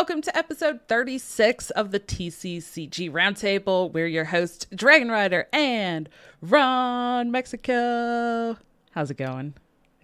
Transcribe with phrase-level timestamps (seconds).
[0.00, 3.92] Welcome to episode 36 of the TCCG Roundtable.
[3.92, 6.08] We're your host, Dragon Rider and
[6.40, 8.56] Ron Mexico.
[8.92, 9.52] How's it going?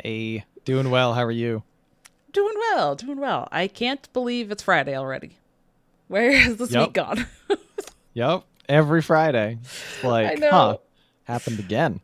[0.05, 1.15] Hey, doing well.
[1.15, 1.63] How are you?
[2.35, 3.49] Doing well, doing well.
[3.51, 5.39] I can't believe it's Friday already.
[6.09, 6.83] Where has this Yep.
[6.89, 7.27] week gone?
[8.13, 9.59] Yep, every Friday.
[9.63, 10.77] It's like, huh,
[11.25, 12.01] happened again.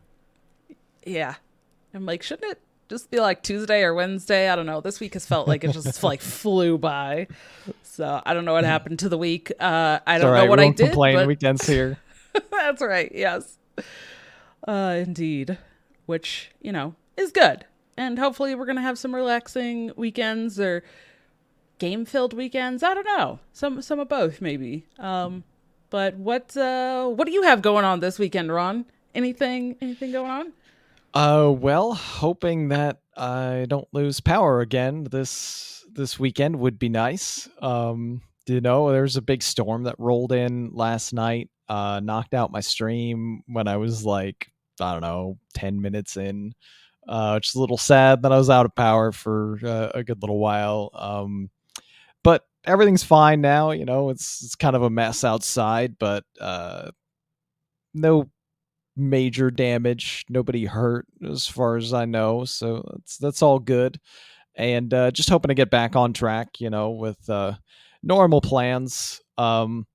[1.05, 1.35] yeah.
[1.93, 2.61] I'm like, shouldn't it
[2.93, 4.49] just be like Tuesday or Wednesday?
[4.49, 4.81] I don't know.
[4.81, 7.27] This week has felt like it just like flew by.
[7.83, 9.51] So I don't know what happened to the week.
[9.59, 10.45] Uh, I don't right.
[10.45, 10.87] know what I did.
[10.87, 11.17] complain.
[11.17, 11.99] but- Weekends here.
[12.51, 13.11] That's right.
[13.15, 13.59] Yes.
[14.67, 15.59] Uh, indeed.
[16.07, 17.65] Which, you know, is good.
[17.97, 20.83] And hopefully we're going to have some relaxing weekends or
[21.79, 22.83] game filled weekends.
[22.83, 23.39] I don't know.
[23.53, 24.87] Some some of both maybe.
[24.99, 25.43] Um
[25.91, 28.85] but what uh what do you have going on this weekend, Ron?
[29.15, 30.53] Anything anything going on?
[31.15, 37.49] Uh, well, hoping that I don't lose power again this this weekend would be nice.
[37.61, 41.51] Um, you know, there's a big storm that rolled in last night.
[41.69, 46.55] Uh, knocked out my stream when I was like, I don't know, ten minutes in.
[47.07, 50.05] Uh, which is a little sad that I was out of power for uh, a
[50.05, 50.91] good little while.
[50.95, 51.51] Um,
[52.25, 53.73] but everything's fine now.
[53.73, 56.91] You know, it's it's kind of a mess outside, but uh,
[57.95, 58.29] no
[58.97, 60.25] major damage.
[60.29, 63.99] Nobody hurt as far as I know, so that's that's all good.
[64.55, 67.55] And uh, just hoping to get back on track, you know, with uh,
[68.03, 69.21] normal plans.
[69.39, 69.87] Um,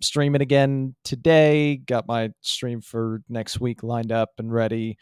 [0.00, 1.76] streaming again today.
[1.76, 4.98] Got my stream for next week lined up and ready.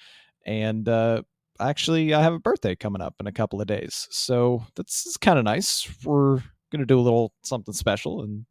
[0.46, 1.22] And uh,
[1.60, 5.38] actually, I have a birthday coming up in a couple of days, so that's kind
[5.38, 5.88] of nice.
[6.04, 8.44] We're gonna do a little something special, and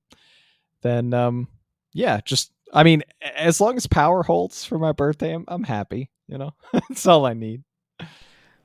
[0.82, 1.48] then um,
[1.94, 6.10] yeah, just I mean, as long as power holds for my birthday, I'm I'm happy.
[6.28, 7.64] You know, that's all I need.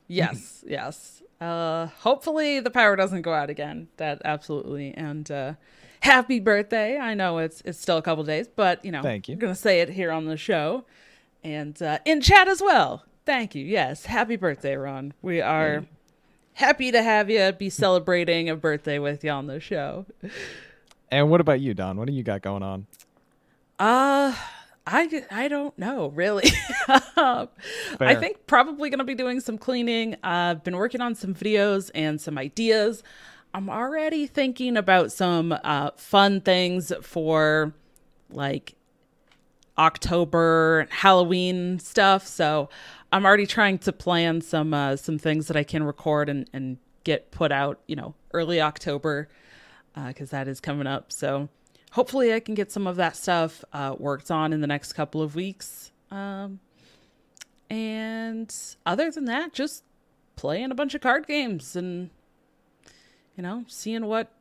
[0.07, 1.23] Yes, yes.
[1.41, 3.89] Uh hopefully the power doesn't go out again.
[3.99, 4.93] That absolutely.
[4.95, 5.55] And uh
[6.01, 6.99] happy birthday.
[6.99, 9.35] I know it's it's still a couple days, but you know, Thank you.
[9.35, 10.85] I'm going to say it here on the show
[11.45, 13.05] and uh in chat as well.
[13.27, 13.65] Thank you.
[13.65, 15.13] Yes, happy birthday, Ron.
[15.21, 15.85] We are
[16.55, 20.07] happy to have you be celebrating a birthday with you on the show.
[21.11, 21.99] And what about you, Don?
[21.99, 22.87] What do you got going on?
[23.79, 24.35] Uh
[24.91, 26.51] I, I don't know really.
[26.89, 30.17] I think probably going to be doing some cleaning.
[30.23, 33.03] I've been working on some videos and some ideas.
[33.53, 37.75] I'm already thinking about some uh, fun things for
[38.31, 38.75] like
[39.77, 42.27] October, Halloween stuff.
[42.27, 42.71] So
[43.13, 46.79] I'm already trying to plan some uh, some things that I can record and, and
[47.05, 49.29] get put out, you know, early October
[50.07, 51.13] because that is coming up.
[51.13, 51.49] So
[51.93, 55.23] hopefully I can get some of that stuff uh, worked on in the next couple
[55.23, 55.91] of weeks.
[56.11, 56.61] Um,
[57.71, 58.55] and
[58.87, 59.85] other than that, just
[60.37, 62.11] playing a bunch of card games and
[63.37, 64.33] you know seeing what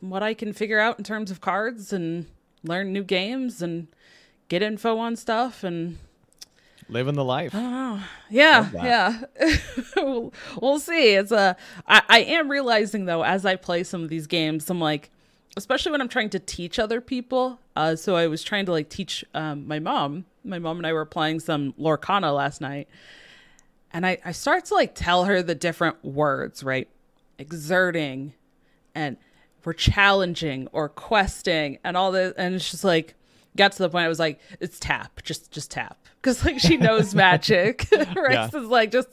[0.00, 2.26] what I can figure out in terms of cards and
[2.62, 3.88] learn new games and
[4.48, 5.98] get info on stuff and
[6.90, 7.52] Living the life.
[7.54, 9.20] Oh, yeah, yeah.
[9.96, 11.14] we'll, we'll see.
[11.14, 11.56] It's a.
[11.86, 15.10] I, I am realizing though, as I play some of these games, I'm like,
[15.56, 17.58] especially when I'm trying to teach other people.
[17.76, 20.24] Uh, so I was trying to like teach um, my mom.
[20.44, 22.88] My mom and I were playing some Lorcana last night,
[23.92, 26.88] and I I start to like tell her the different words, right?
[27.38, 28.34] Exerting,
[28.94, 29.16] and
[29.64, 33.14] we're challenging or questing, and all this, and it's just like
[33.56, 36.76] got to the point I was like, it's tap, just just tap, because like she
[36.76, 37.88] knows magic.
[37.92, 38.46] Rex Yeah.
[38.54, 39.08] is like just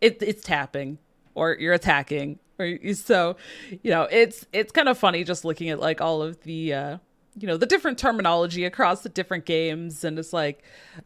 [0.00, 0.98] it, it's tapping,
[1.34, 3.36] or you're attacking, or you, so
[3.82, 6.98] you know it's it's kind of funny just looking at like all of the uh
[7.38, 10.62] you know the different terminology across the different games and it's like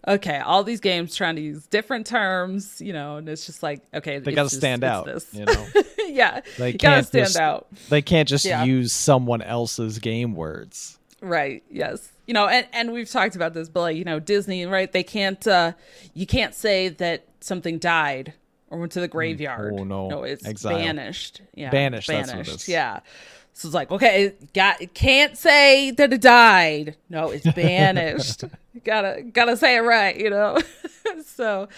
[0.08, 3.80] okay all these games trying to use different terms you know and it's just like
[3.94, 5.06] okay They got to just- stand out.
[5.06, 5.32] this.
[5.32, 5.66] You know,
[6.08, 8.64] yeah They gotta stand just- out they can't just Yeah.
[8.64, 10.98] use someone else's game words.
[11.22, 11.62] Right.
[11.70, 12.10] Yes.
[12.26, 14.90] You know, and and we've talked about this, but like you know, Disney, right?
[14.90, 15.44] They can't.
[15.46, 15.72] uh
[16.12, 18.34] You can't say that something died
[18.70, 19.74] or went to the graveyard.
[19.78, 20.08] oh, no.
[20.08, 20.76] no, it's Exile.
[20.76, 21.40] banished.
[21.54, 22.62] Yeah, Banished, Banished.
[22.64, 22.68] it.
[22.68, 23.00] Yeah.
[23.52, 26.96] So it's like, okay, got can't say that it died.
[27.08, 28.44] No, it's banished.
[28.84, 30.58] gotta gotta say it right, you know.
[31.24, 31.68] so,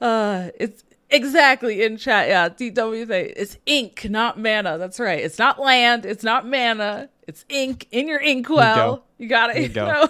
[0.00, 2.28] uh, it's exactly in chat.
[2.28, 4.76] Yeah, DW say it's ink, not mana.
[4.76, 5.20] That's right.
[5.20, 6.04] It's not land.
[6.04, 7.08] It's not mana.
[7.26, 8.96] It's ink in your inkwell.
[8.96, 9.02] go.
[9.16, 9.86] You gotta, There you you go.
[9.86, 10.08] know.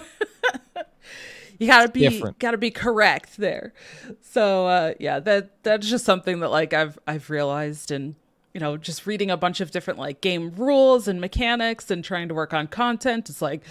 [1.61, 2.39] You gotta be different.
[2.39, 3.73] gotta be correct there.
[4.21, 8.15] So uh yeah, that that's just something that like I've I've realized and
[8.53, 12.27] you know, just reading a bunch of different like game rules and mechanics and trying
[12.27, 13.29] to work on content.
[13.29, 13.61] It's like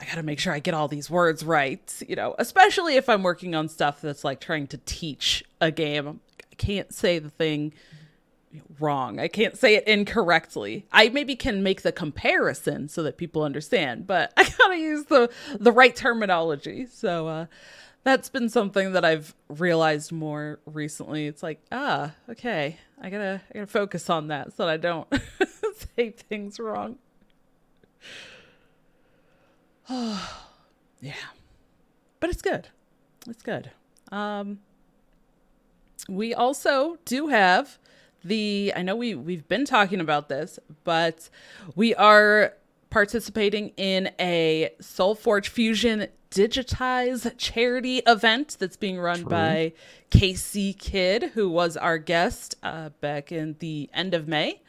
[0.00, 3.08] I got to make sure I get all these words right, you know, especially if
[3.08, 6.20] I'm working on stuff that's like trying to teach a game.
[6.50, 7.72] I can't say the thing
[8.78, 9.18] wrong.
[9.18, 10.86] I can't say it incorrectly.
[10.92, 15.30] I maybe can make the comparison so that people understand, but I gotta use the
[15.58, 16.86] the right terminology.
[16.86, 17.46] So uh,
[18.04, 21.26] that's been something that I've realized more recently.
[21.26, 25.08] It's like, ah, okay, I gotta I gotta focus on that so that I don't
[25.96, 26.98] say things wrong.
[29.88, 30.44] Oh,
[31.00, 31.14] yeah,
[32.20, 32.68] but it's good.
[33.28, 33.70] It's good.
[34.10, 34.60] Um,
[36.08, 37.78] we also do have
[38.24, 41.28] the I know we we've been talking about this, but
[41.74, 42.54] we are
[42.90, 49.28] participating in a SolForge Fusion digitize charity event that's being run True.
[49.28, 49.72] by
[50.10, 54.60] Casey Kidd, who was our guest uh, back in the end of May,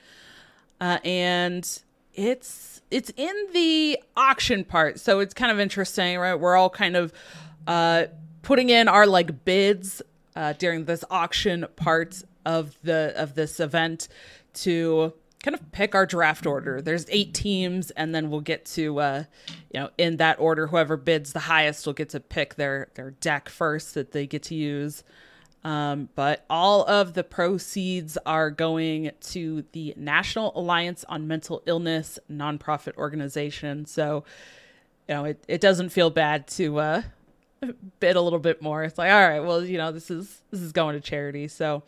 [0.81, 1.81] uh, and
[2.13, 6.35] it's it's in the auction part, so it's kind of interesting, right?
[6.35, 7.13] We're all kind of
[7.65, 8.05] uh,
[8.41, 10.01] putting in our like bids
[10.35, 14.07] uh, during this auction part of the of this event
[14.53, 15.13] to
[15.43, 16.81] kind of pick our draft order.
[16.81, 19.23] There's eight teams, and then we'll get to uh,
[19.71, 20.67] you know in that order.
[20.67, 24.43] Whoever bids the highest will get to pick their their deck first that they get
[24.43, 25.03] to use.
[25.63, 32.19] Um, but all of the proceeds are going to the National Alliance on Mental Illness
[32.29, 33.85] nonprofit organization.
[33.85, 34.25] So,
[35.07, 37.01] you know, it, it doesn't feel bad to uh,
[38.01, 38.83] bid a little bit more.
[38.83, 41.47] It's like, all right, well, you know, this is this is going to charity.
[41.47, 41.83] So,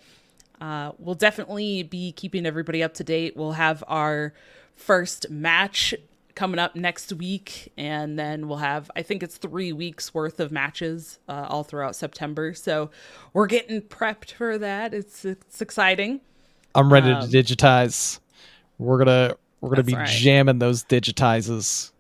[0.62, 3.36] uh, we'll definitely be keeping everybody up to date.
[3.36, 4.34] We'll have our
[4.76, 5.94] first match
[6.36, 10.52] coming up next week, and then we'll have, I think it's three weeks worth of
[10.52, 12.54] matches uh, all throughout September.
[12.54, 12.92] So
[13.34, 14.94] we're getting prepped for that.
[14.94, 16.22] It's it's exciting.
[16.76, 18.20] I'm ready um, to digitize.
[18.78, 20.08] We're gonna we're gonna be right.
[20.08, 21.92] jamming those digitizes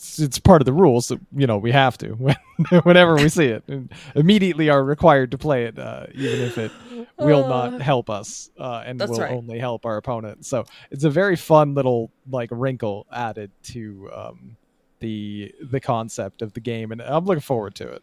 [0.00, 2.14] it's, it's part of the rules that you know we have to
[2.84, 3.62] whenever we see it.
[3.68, 6.72] And immediately are required to play it uh, even if it
[7.18, 9.30] will uh, not help us uh, and will right.
[9.30, 10.46] only help our opponent.
[10.46, 14.56] So it's a very fun little like wrinkle added to um,
[15.00, 18.02] the the concept of the game and i'm looking forward to it.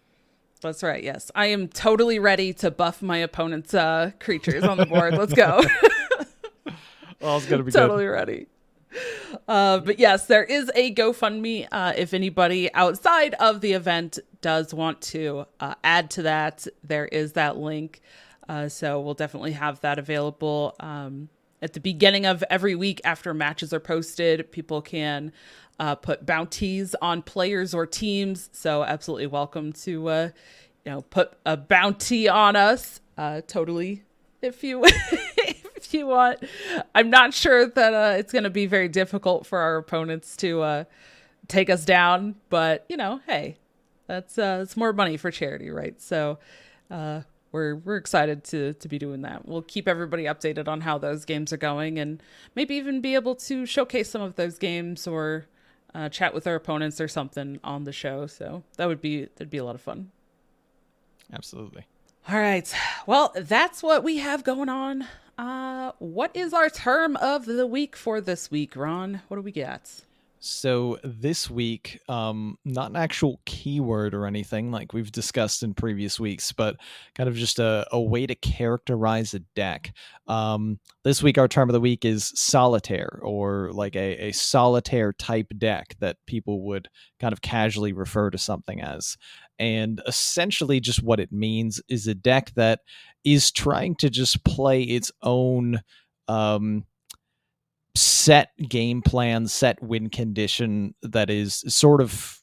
[0.62, 1.32] That's right yes.
[1.34, 5.16] I am totally ready to buff my opponent's uh, creatures on the board.
[5.16, 5.62] Let's go.
[7.20, 8.12] Well it's gonna be totally good.
[8.12, 8.48] ready
[9.48, 11.68] uh, but yes, there is a GoFundMe.
[11.72, 17.06] Uh, if anybody outside of the event does want to uh, add to that, there
[17.06, 18.02] is that link.
[18.48, 21.30] Uh, so we'll definitely have that available um,
[21.62, 24.52] at the beginning of every week after matches are posted.
[24.52, 25.32] People can
[25.80, 28.50] uh, put bounties on players or teams.
[28.54, 33.02] So absolutely welcome to you know put a bounty on us.
[33.48, 34.04] totally,
[34.42, 34.86] if you
[35.88, 36.40] if you want.
[36.96, 40.62] I'm not sure that uh, it's going to be very difficult for our opponents to
[40.62, 40.84] uh,
[41.48, 43.58] take us down, but you know, hey,
[44.08, 46.02] that's uh, it's more money for charity, right?
[46.02, 46.40] So
[46.90, 47.22] uh,
[47.52, 49.48] we're we're excited to to be doing that.
[49.48, 52.22] We'll keep everybody updated on how those games are going, and
[52.56, 55.46] maybe even be able to showcase some of those games or
[55.94, 58.28] uh, chat with our opponents or something on the show.
[58.28, 60.12] So that would be that'd be a lot of fun.
[61.32, 61.86] Absolutely.
[62.30, 62.74] All right.
[63.06, 67.96] Well, that's what we have going on uh, what is our term of the week
[67.96, 69.22] for this week, Ron?
[69.28, 70.02] What do we get?
[70.40, 76.20] So this week, um, not an actual keyword or anything like we've discussed in previous
[76.20, 76.78] weeks, but
[77.16, 79.94] kind of just a, a way to characterize a deck.
[80.28, 85.12] Um, this week, our term of the week is solitaire, or like a, a solitaire
[85.12, 86.88] type deck that people would
[87.20, 89.18] kind of casually refer to something as.
[89.60, 92.82] And essentially, just what it means is a deck that
[93.24, 95.82] is trying to just play its own
[96.28, 96.86] um,
[97.96, 102.42] set game plan, set win condition that is sort of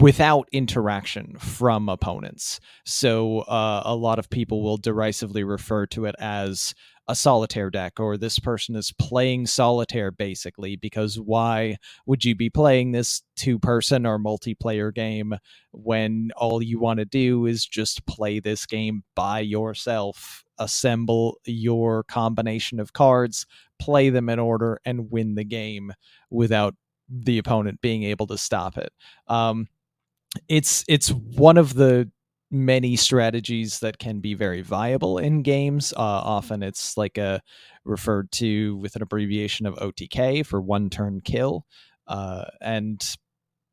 [0.00, 2.60] without interaction from opponents.
[2.84, 6.74] So uh, a lot of people will derisively refer to it as
[7.08, 12.50] a solitaire deck or this person is playing solitaire basically because why would you be
[12.50, 15.34] playing this two person or multiplayer game
[15.72, 22.02] when all you want to do is just play this game by yourself assemble your
[22.04, 23.46] combination of cards
[23.78, 25.92] play them in order and win the game
[26.30, 26.74] without
[27.08, 28.92] the opponent being able to stop it?
[29.28, 29.68] Um,
[30.48, 32.10] it's it's one of the
[32.64, 35.92] many strategies that can be very viable in games.
[35.92, 37.40] Uh, often it's like a
[37.84, 41.66] referred to with an abbreviation of OTK for one turn kill.
[42.06, 43.16] Uh, and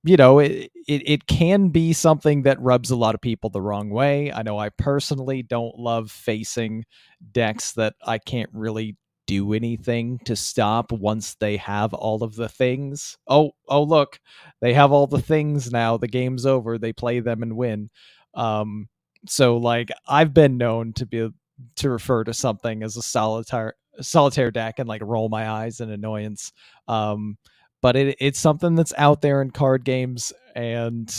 [0.04, 3.62] you know, it, it, it can be something that rubs a lot of people the
[3.62, 4.34] wrong way.
[4.34, 6.84] I know I personally don't love facing
[7.32, 8.98] decks that I can't really
[9.28, 13.18] do anything to stop once they have all of the things.
[13.28, 14.20] Oh, oh look,
[14.62, 15.98] they have all the things now.
[15.98, 16.78] The game's over.
[16.78, 17.90] They play them and win.
[18.34, 18.90] Um,
[19.28, 21.30] so like I've been known to be
[21.78, 25.90] to refer to something as a solitaire solitaire deck and like roll my eyes in
[25.90, 26.52] annoyance.
[26.88, 27.38] Um,
[27.82, 31.14] but it, it's something that's out there in card games, and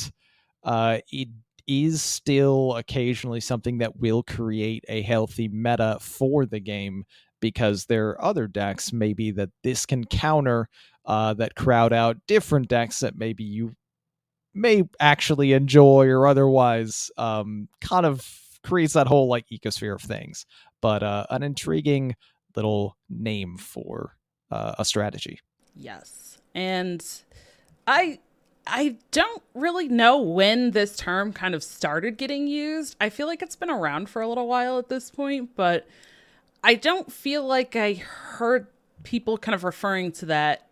[0.62, 1.28] uh, it
[1.66, 7.04] is still occasionally something that will create a healthy meta for the game
[7.40, 10.68] because there are other decks maybe that this can counter
[11.06, 13.73] uh, that crowd out different decks that maybe you
[14.54, 18.26] may actually enjoy or otherwise um, kind of
[18.62, 20.46] creates that whole like ecosphere of things.
[20.80, 22.14] But uh, an intriguing
[22.56, 24.16] little name for
[24.50, 25.40] uh, a strategy.
[25.75, 27.04] Yes, and
[27.87, 28.18] I
[28.66, 32.96] I don't really know when this term kind of started getting used.
[33.00, 35.87] I feel like it's been around for a little while at this point, but
[36.62, 38.66] I don't feel like I heard
[39.02, 40.66] people kind of referring to that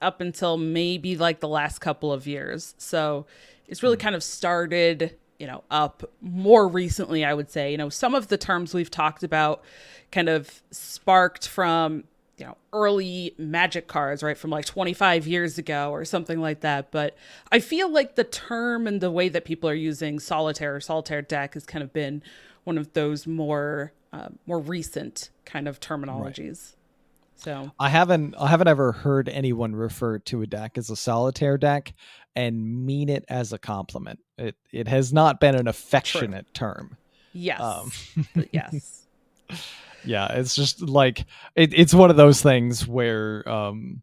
[0.00, 2.74] up until maybe like the last couple of years.
[2.78, 3.26] So
[3.66, 4.02] it's really hmm.
[4.02, 7.70] kind of started, you know, up more recently, I would say.
[7.70, 9.62] You know, some of the terms we've talked about
[10.10, 12.04] kind of sparked from
[12.38, 16.90] you know early magic cards right from like 25 years ago or something like that
[16.90, 17.16] but
[17.50, 21.20] i feel like the term and the way that people are using solitaire or solitaire
[21.20, 22.22] deck has kind of been
[22.64, 26.77] one of those more uh, more recent kind of terminologies right.
[27.38, 31.56] So i haven't i haven't ever heard anyone refer to a deck as a solitaire
[31.56, 31.94] deck
[32.36, 36.68] and mean it as a compliment it it has not been an affectionate True.
[36.68, 36.96] term
[37.32, 37.90] yes um.
[38.52, 39.06] yes
[40.04, 44.02] yeah it's just like it, it's one of those things where um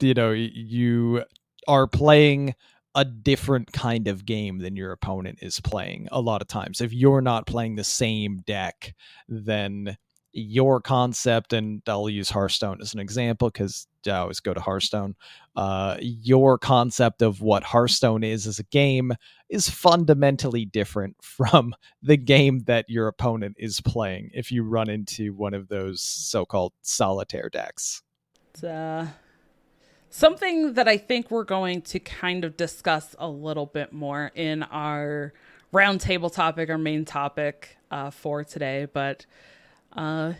[0.00, 1.24] you know you
[1.68, 2.54] are playing
[2.94, 6.92] a different kind of game than your opponent is playing a lot of times if
[6.92, 8.94] you're not playing the same deck
[9.28, 9.96] then
[10.32, 15.14] your concept, and I'll use Hearthstone as an example because I always go to Hearthstone.
[15.54, 19.12] Uh, your concept of what Hearthstone is as a game
[19.48, 25.34] is fundamentally different from the game that your opponent is playing if you run into
[25.34, 28.02] one of those so called solitaire decks.
[28.66, 29.06] Uh,
[30.10, 34.62] something that I think we're going to kind of discuss a little bit more in
[34.64, 35.32] our
[35.72, 38.86] roundtable topic, our main topic uh, for today.
[38.92, 39.26] But
[39.96, 40.34] uh,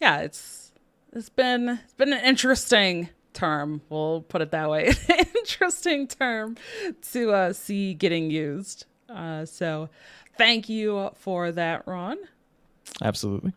[0.00, 0.72] yeah, it's
[1.12, 3.82] it's been it's been an interesting term.
[3.88, 4.92] We'll put it that way.
[5.36, 6.56] interesting term
[7.12, 8.86] to uh, see getting used.
[9.08, 9.88] Uh, so,
[10.38, 12.18] thank you for that, Ron.
[13.02, 13.52] Absolutely.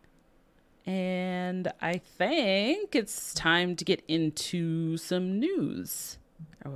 [0.86, 6.20] And I think it's time to get into some news.
[6.64, 6.72] Are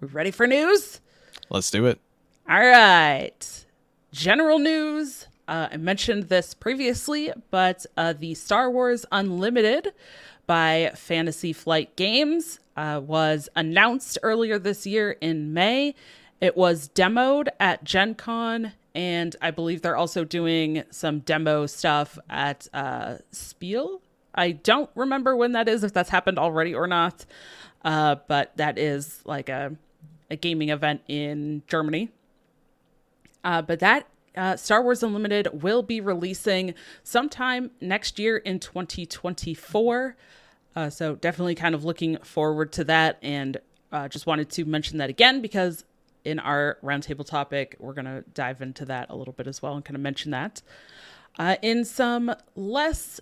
[0.00, 1.00] we ready for news?
[1.48, 2.00] Let's do it.
[2.48, 3.66] All right.
[4.10, 9.92] General news uh, I mentioned this previously, but uh, the Star Wars Unlimited
[10.46, 15.94] by Fantasy Flight Games uh, was announced earlier this year in May.
[16.40, 22.18] It was demoed at Gen Con, and I believe they're also doing some demo stuff
[22.28, 24.00] at uh, Spiel.
[24.34, 27.26] I don't remember when that is, if that's happened already or not,
[27.84, 29.76] uh, but that is like a,
[30.30, 32.10] a gaming event in Germany.
[33.44, 34.06] Uh, but that
[34.36, 40.16] uh, Star Wars Unlimited will be releasing sometime next year in 2024.
[40.74, 43.18] Uh, so definitely kind of looking forward to that.
[43.22, 43.58] And
[43.90, 45.84] uh, just wanted to mention that again because
[46.24, 49.74] in our roundtable topic, we're going to dive into that a little bit as well
[49.74, 50.62] and kind of mention that.
[51.38, 53.20] Uh, in some less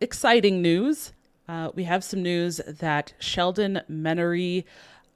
[0.00, 1.12] exciting news,
[1.48, 4.64] uh, we have some news that Sheldon Menery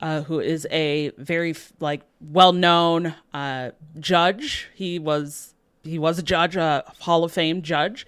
[0.03, 4.69] uh, who is a very like well-known uh, judge.
[4.75, 8.07] He was he was a judge, a Hall of Fame judge,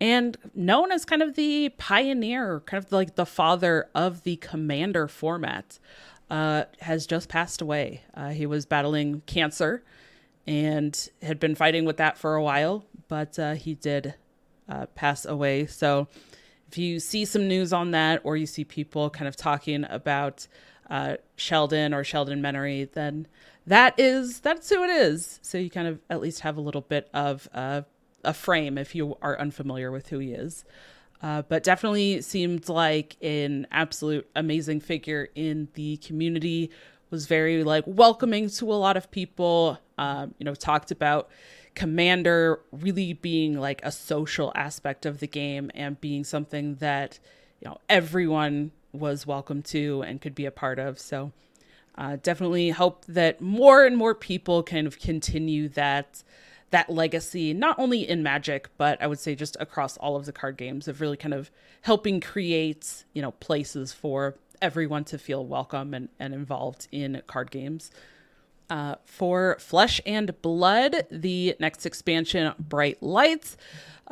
[0.00, 5.08] and known as kind of the pioneer, kind of like the father of the commander
[5.08, 5.78] format.
[6.30, 8.00] Uh, has just passed away.
[8.14, 9.84] Uh, he was battling cancer
[10.46, 14.14] and had been fighting with that for a while, but uh, he did
[14.66, 15.66] uh, pass away.
[15.66, 16.08] So
[16.70, 20.48] if you see some news on that, or you see people kind of talking about
[20.90, 23.26] uh, Sheldon or Sheldon Menery, then
[23.66, 25.38] that is that's who it is.
[25.42, 27.82] So you kind of at least have a little bit of uh,
[28.24, 30.64] a frame if you are unfamiliar with who he is.
[31.22, 36.70] Uh, but definitely seemed like an absolute amazing figure in the community.
[37.10, 39.78] Was very like welcoming to a lot of people.
[39.98, 41.28] Um, you know, talked about
[41.74, 47.18] Commander really being like a social aspect of the game and being something that
[47.60, 50.98] you know everyone was welcome to and could be a part of.
[50.98, 51.32] So
[51.96, 56.22] uh, definitely hope that more and more people kind of continue that
[56.70, 60.32] that legacy, not only in Magic, but I would say just across all of the
[60.32, 61.50] card games of really kind of
[61.82, 67.50] helping create, you know, places for everyone to feel welcome and, and involved in card
[67.50, 67.90] games.
[68.72, 73.58] Uh, for Flesh and Blood, the next expansion, Bright Lights,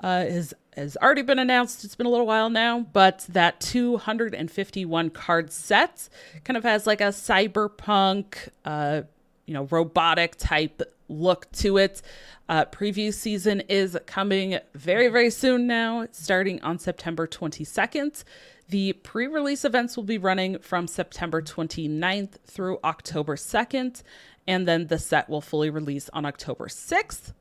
[0.04, 1.82] uh, is has already been announced.
[1.82, 6.10] It's been a little while now, but that 251 card set
[6.44, 9.00] kind of has like a cyberpunk, uh,
[9.46, 12.02] you know, robotic type look to it.
[12.46, 18.24] Uh, preview season is coming very, very soon now, starting on September 22nd.
[18.70, 24.02] The pre release events will be running from September 29th through October 2nd,
[24.46, 27.32] and then the set will fully release on October 6th.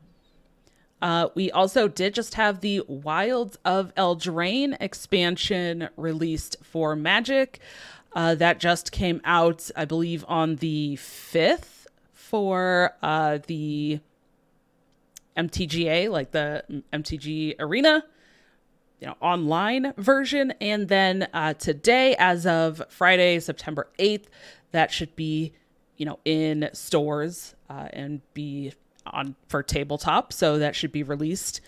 [1.01, 7.59] Uh, we also did just have the Wilds of Eldraine expansion released for Magic.
[8.13, 13.99] Uh, that just came out, I believe, on the 5th for uh, the
[15.37, 18.03] MTGA, like the MTG Arena,
[18.99, 20.53] you know, online version.
[20.59, 24.25] And then uh, today, as of Friday, September 8th,
[24.71, 25.53] that should be,
[25.99, 28.73] you know, in stores uh, and be
[29.05, 31.61] on for tabletop, so that should be released.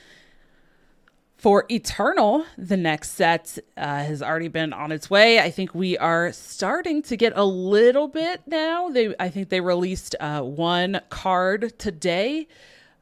[1.38, 5.39] For Eternal, the next set uh, has already been on its way.
[5.39, 8.89] I think we are starting to get a little bit now.
[8.89, 12.47] They, I think they released uh, one card today.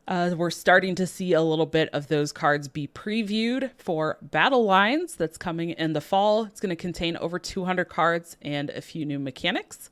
[0.08, 4.64] Uh, we're starting to see a little bit of those cards be previewed for Battle
[4.64, 6.46] Lines that's coming in the fall.
[6.46, 9.92] It's going to contain over 200 cards and a few new mechanics.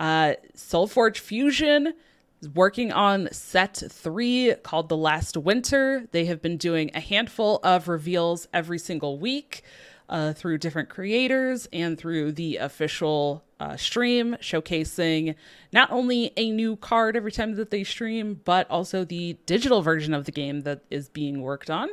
[0.00, 1.92] Uh, SolForge Fusion
[2.40, 6.08] is working on set three called The Last Winter.
[6.10, 9.62] They have been doing a handful of reveals every single week
[10.08, 15.34] uh, through different creators and through the official uh, stream, showcasing
[15.70, 20.14] not only a new card every time that they stream, but also the digital version
[20.14, 21.90] of the game that is being worked on.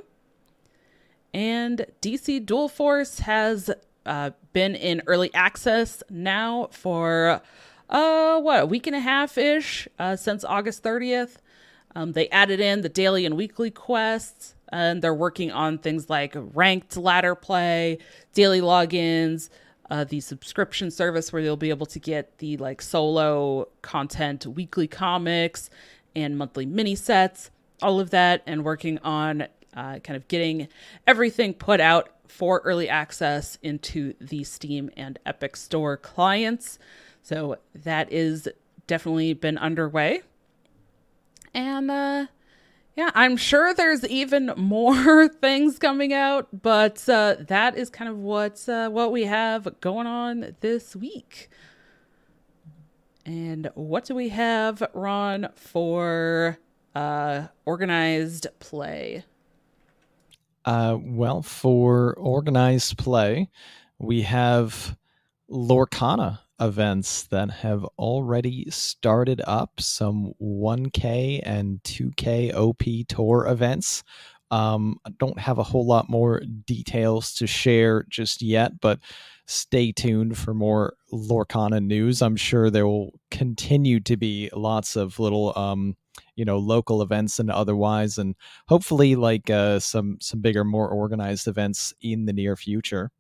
[1.33, 3.69] And DC Dual Force has
[4.05, 7.41] uh, been in early access now for
[7.89, 11.37] uh, what, a week and a half ish uh, since August 30th.
[11.95, 16.35] Um, they added in the daily and weekly quests, and they're working on things like
[16.35, 17.97] ranked ladder play,
[18.33, 19.49] daily logins,
[19.89, 24.87] uh, the subscription service where you'll be able to get the like solo content, weekly
[24.87, 25.69] comics,
[26.15, 30.67] and monthly mini sets, all of that, and working on uh, kind of getting
[31.05, 36.77] everything put out for early access into the Steam and Epic Store clients.
[37.27, 38.47] So that is
[38.87, 40.21] definitely been underway.
[41.53, 42.27] And uh
[42.95, 48.17] yeah, I'm sure there's even more things coming out, but uh, that is kind of
[48.17, 51.49] what uh, what we have going on this week.
[53.25, 56.57] And what do we have, Ron, for
[56.95, 59.25] uh, organized play?
[60.63, 63.49] Uh, well, for organized play,
[63.99, 64.97] we have
[65.51, 74.03] Lorcana events that have already started up some 1K and 2K OP tour events.
[74.49, 78.99] Um, I don't have a whole lot more details to share just yet, but
[79.45, 82.21] stay tuned for more Lorcana news.
[82.21, 85.95] I'm sure there will continue to be lots of little, um,
[86.35, 88.35] you know, local events and otherwise, and
[88.67, 93.11] hopefully like uh, some some bigger, more organized events in the near future.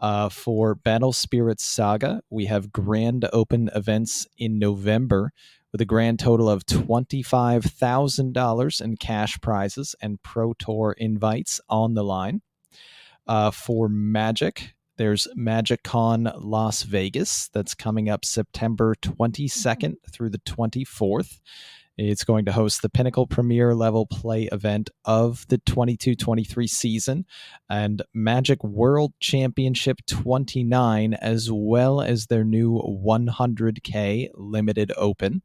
[0.00, 5.32] Uh, for Battle Spirits Saga, we have grand open events in November
[5.72, 12.04] with a grand total of $25,000 in cash prizes and Pro Tour invites on the
[12.04, 12.42] line.
[13.26, 20.38] Uh, for Magic, there's Magic Con Las Vegas that's coming up September 22nd through the
[20.38, 21.40] 24th.
[21.98, 27.24] It's going to host the Pinnacle Premier level play event of the 22 23 season
[27.70, 35.40] and Magic World Championship 29, as well as their new 100K limited open.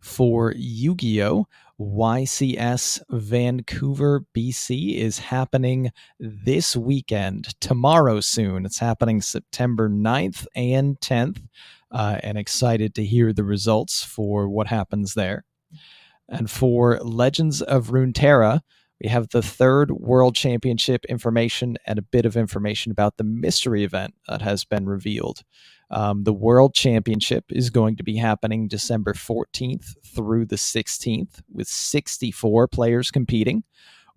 [0.00, 1.46] For Yu Gi Oh!
[1.80, 8.64] YCS Vancouver, BC is happening this weekend, tomorrow soon.
[8.64, 11.42] It's happening September 9th and 10th
[11.92, 15.44] uh, and excited to hear the results for what happens there.
[16.28, 18.60] And for Legends of Runeterra,
[19.02, 23.82] we have the third World Championship information and a bit of information about the mystery
[23.84, 25.42] event that has been revealed.
[25.90, 31.68] Um, the World Championship is going to be happening December 14th through the 16th with
[31.68, 33.64] 64 players competing.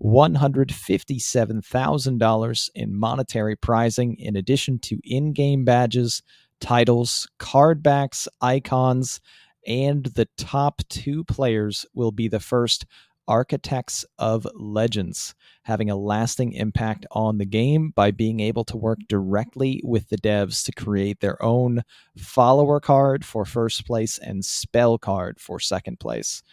[0.03, 6.21] $157,000 in monetary prizing, in addition to in game badges,
[6.59, 9.19] titles, card backs, icons,
[9.67, 12.85] and the top two players will be the first
[13.27, 18.99] Architects of Legends, having a lasting impact on the game by being able to work
[19.07, 21.81] directly with the devs to create their own
[22.17, 26.43] follower card for first place and spell card for second place.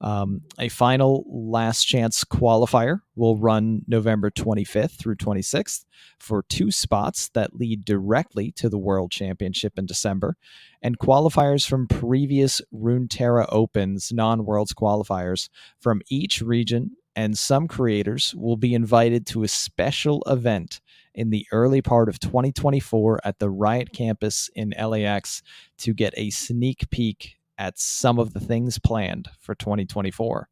[0.00, 5.84] Um, a final last chance qualifier will run November 25th through 26th
[6.20, 10.36] for two spots that lead directly to the World Championship in December,
[10.82, 15.48] and qualifiers from previous Runeterra Opens non Worlds qualifiers
[15.80, 16.92] from each region.
[17.16, 20.80] And some creators will be invited to a special event
[21.12, 25.42] in the early part of 2024 at the Riot campus in LAX
[25.78, 30.48] to get a sneak peek at some of the things planned for 2024.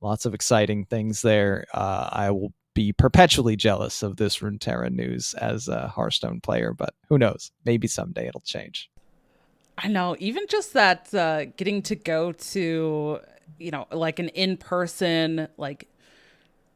[0.00, 1.66] Lots of exciting things there.
[1.74, 6.94] Uh, I will be perpetually jealous of this Runeterra news as a Hearthstone player, but
[7.08, 7.50] who knows?
[7.64, 8.90] Maybe someday it'll change.
[9.76, 13.20] I know, even just that uh, getting to go to,
[13.58, 15.88] you know, like an in person, like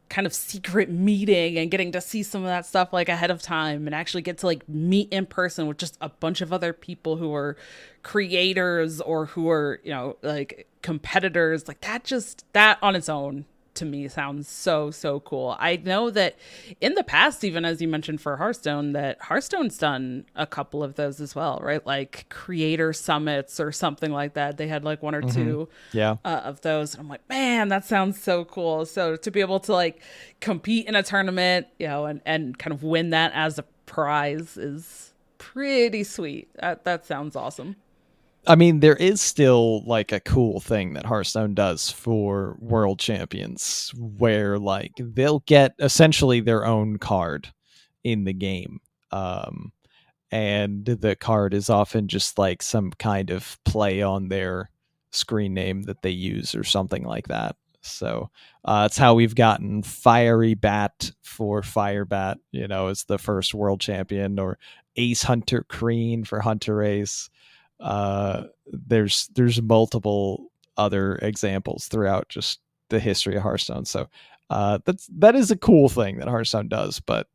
[0.08, 3.42] kind of secret meeting and getting to see some of that stuff like ahead of
[3.42, 6.72] time and actually get to like meet in person with just a bunch of other
[6.72, 7.56] people who are
[8.02, 13.44] creators or who are, you know, like competitors, like that just that on its own
[13.74, 15.56] to me sounds so so cool.
[15.58, 16.37] I know that
[16.80, 20.94] in the past, even as you mentioned for Hearthstone, that Hearthstone's done a couple of
[20.94, 21.84] those as well, right?
[21.84, 24.56] Like creator summits or something like that.
[24.56, 25.34] They had like one or mm-hmm.
[25.34, 28.87] two, yeah, uh, of those, and I'm like, man, that sounds so cool.
[28.87, 30.00] So to be able to like
[30.40, 34.56] compete in a tournament, you know, and and kind of win that as a prize
[34.56, 36.48] is pretty sweet.
[36.56, 37.76] That that sounds awesome.
[38.46, 43.92] I mean, there is still like a cool thing that Hearthstone does for world champions
[43.96, 47.52] where like they'll get essentially their own card
[48.02, 48.80] in the game.
[49.11, 49.72] Um,
[50.30, 54.70] and the card is often just like some kind of play on their
[55.11, 57.57] screen name that they use or something like that.
[57.80, 58.30] So
[58.64, 64.38] uh, how we've gotten Fiery Bat for Firebat, you know, as the first world champion,
[64.38, 64.59] or
[64.96, 67.28] Ace Hunter Kreen for Hunter Ace
[67.85, 73.85] uh, there's there's multiple other examples throughout just the history of Hearthstone.
[73.85, 74.09] So
[74.49, 77.27] uh, that's that is a cool thing that Hearthstone does, but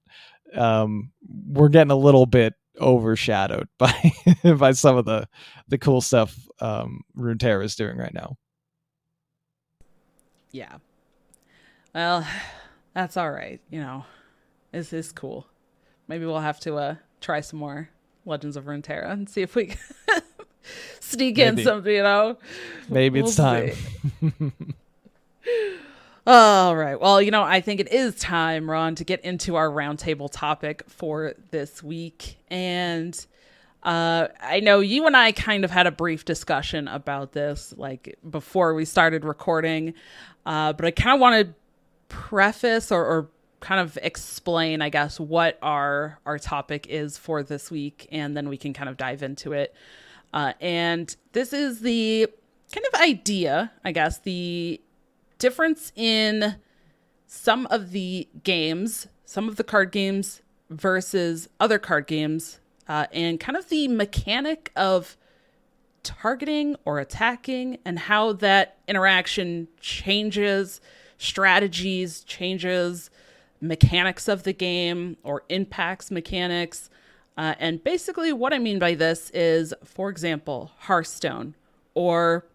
[0.55, 1.11] um,
[1.47, 3.93] we're getting a little bit overshadowed by
[4.57, 5.27] by some of the
[5.67, 8.35] the cool stuff um, Runeterra is doing right now.
[10.51, 10.77] Yeah.
[11.93, 12.25] Well,
[12.95, 13.61] that's all right.
[13.69, 14.05] You know,
[14.71, 15.45] this is cool.
[16.07, 17.89] Maybe we'll have to uh, try some more
[18.25, 19.75] Legends of Runeterra and see if we
[20.99, 21.61] sneak Maybe.
[21.61, 22.37] in something, you know?
[22.87, 23.73] Maybe we'll it's time.
[26.27, 26.99] All right.
[26.99, 30.83] Well, you know, I think it is time, Ron, to get into our roundtable topic
[30.87, 32.37] for this week.
[32.51, 33.25] And
[33.81, 38.19] uh, I know you and I kind of had a brief discussion about this, like
[38.29, 39.95] before we started recording.
[40.45, 41.53] Uh, but I kind of want to
[42.09, 47.71] preface or, or kind of explain, I guess, what our our topic is for this
[47.71, 49.73] week, and then we can kind of dive into it.
[50.33, 52.27] Uh, and this is the
[52.71, 54.81] kind of idea, I guess, the
[55.39, 56.55] difference in
[57.25, 63.39] some of the games, some of the card games versus other card games, uh, and
[63.39, 65.17] kind of the mechanic of
[66.03, 70.81] targeting or attacking and how that interaction changes
[71.17, 73.09] strategies, changes
[73.61, 76.89] mechanics of the game, or impacts mechanics.
[77.39, 81.55] Uh, and basically, what I mean by this is, for example, Hearthstone
[81.93, 82.45] or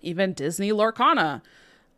[0.00, 1.42] even Disney Lorcana.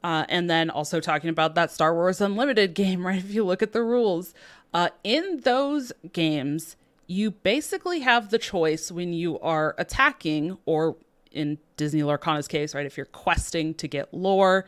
[0.02, 3.18] Uh, and then also talking about that Star Wars Unlimited game, right?
[3.18, 4.32] If you look at the rules,
[4.72, 10.96] uh, in those games, you basically have the choice when you are attacking, or
[11.30, 12.86] in Disney Lorcana's case, right?
[12.86, 14.64] If you're questing to get lore,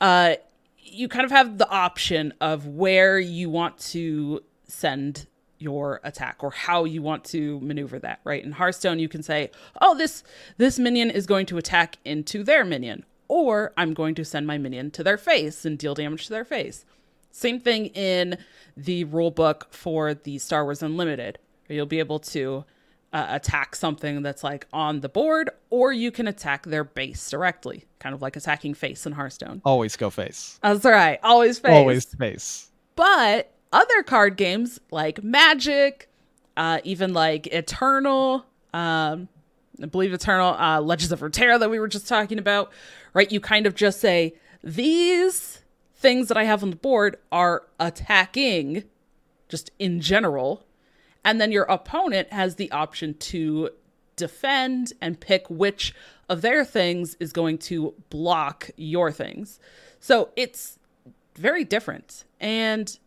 [0.00, 0.36] uh,
[0.78, 5.26] you kind of have the option of where you want to send
[5.58, 8.42] your attack or how you want to maneuver that, right?
[8.44, 10.22] In Hearthstone, you can say, "Oh, this
[10.56, 14.58] this minion is going to attack into their minion," or "I'm going to send my
[14.58, 16.84] minion to their face and deal damage to their face."
[17.30, 18.38] Same thing in
[18.76, 21.38] the rule book for the Star Wars Unlimited.
[21.68, 22.64] You'll be able to
[23.12, 27.86] uh, attack something that's like on the board, or you can attack their base directly,
[27.98, 29.60] kind of like attacking face in Hearthstone.
[29.64, 30.58] Always go face.
[30.62, 31.18] That's right.
[31.22, 31.72] Always face.
[31.72, 32.70] Always face.
[32.96, 36.08] But other card games like Magic,
[36.56, 39.28] uh, even like Eternal, um,
[39.82, 42.72] I believe Eternal, uh, Legends of Runeterra that we were just talking about,
[43.14, 43.30] right?
[43.30, 45.60] You kind of just say, these
[45.94, 48.84] things that I have on the board are attacking
[49.48, 50.64] just in general.
[51.24, 53.70] And then your opponent has the option to
[54.16, 55.94] defend and pick which
[56.28, 59.58] of their things is going to block your things.
[60.00, 60.78] So it's
[61.34, 62.24] very different.
[62.40, 62.98] And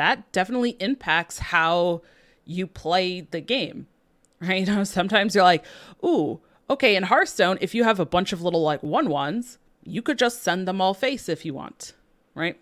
[0.00, 2.00] that definitely impacts how
[2.44, 3.86] you play the game.
[4.42, 4.66] Right?
[4.66, 5.66] You know, sometimes you're like,
[6.02, 10.00] ooh, okay, in Hearthstone, if you have a bunch of little like one ones, you
[10.00, 11.92] could just send them all face if you want.
[12.34, 12.58] Right?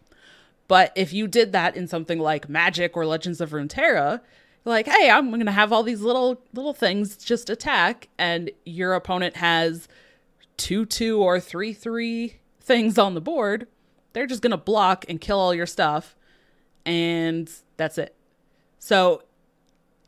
[0.67, 4.21] But if you did that in something like Magic or Legends of Runeterra,
[4.65, 9.37] like, hey, I'm gonna have all these little little things just attack, and your opponent
[9.37, 9.87] has
[10.57, 13.67] two two or three three things on the board,
[14.13, 16.17] they're just gonna block and kill all your stuff,
[16.89, 18.15] and that's it.
[18.79, 19.23] So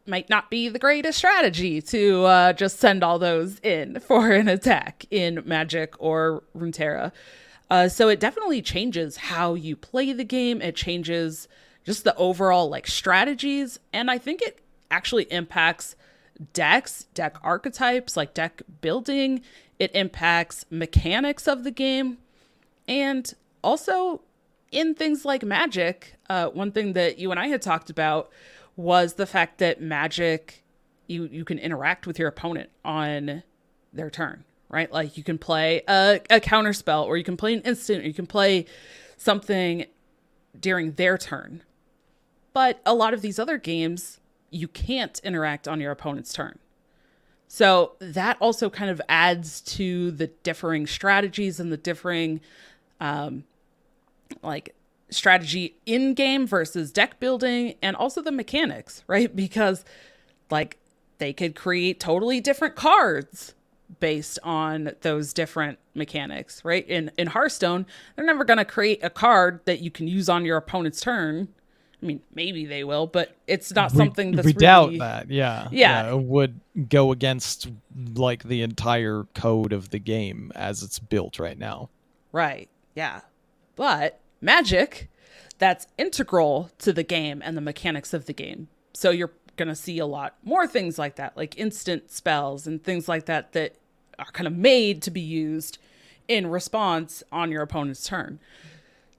[0.06, 4.48] might not be the greatest strategy to uh, just send all those in for an
[4.48, 7.12] attack in Magic or Runeterra.
[7.70, 10.62] Uh, so it definitely changes how you play the game.
[10.62, 11.46] It changes
[11.84, 15.94] just the overall like strategies, and I think it actually impacts
[16.54, 19.42] decks, deck archetypes, like deck building.
[19.78, 22.18] It impacts mechanics of the game,
[22.88, 24.22] and also
[24.70, 26.14] in things like Magic.
[26.28, 28.30] Uh, one thing that you and I had talked about
[28.76, 30.62] was the fact that Magic,
[31.06, 33.42] you you can interact with your opponent on
[33.92, 34.90] their turn right?
[34.90, 38.06] Like you can play a, a counter spell or you can play an instant or
[38.06, 38.64] you can play
[39.16, 39.84] something
[40.58, 41.62] during their turn.
[42.52, 46.58] But a lot of these other games, you can't interact on your opponent's turn.
[47.48, 52.40] So that also kind of adds to the differing strategies and the differing,
[53.00, 53.44] um,
[54.42, 54.74] like
[55.10, 59.34] strategy in game versus deck building and also the mechanics, right?
[59.34, 59.84] Because
[60.50, 60.78] like
[61.18, 63.54] they could create totally different cards
[63.98, 66.86] based on those different mechanics, right?
[66.88, 70.44] In in Hearthstone, they're never going to create a card that you can use on
[70.44, 71.48] your opponent's turn.
[72.02, 74.60] I mean, maybe they will, but it's not something that's we really...
[74.60, 75.30] doubt that.
[75.30, 77.68] Yeah, yeah, yeah, it would go against
[78.14, 81.90] like the entire code of the game as it's built right now.
[82.32, 82.70] Right.
[82.94, 83.20] Yeah,
[83.76, 85.10] but Magic,
[85.58, 88.68] that's integral to the game and the mechanics of the game.
[88.94, 92.82] So you're going to see a lot more things like that, like instant spells and
[92.82, 93.76] things like that that
[94.18, 95.78] are kind of made to be used
[96.28, 98.40] in response on your opponent's turn.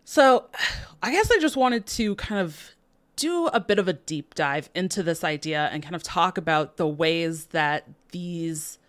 [0.04, 0.46] So,
[1.04, 2.72] I guess I just wanted to kind of
[3.16, 6.78] do a bit of a deep dive into this idea and kind of talk about
[6.78, 8.80] the ways that these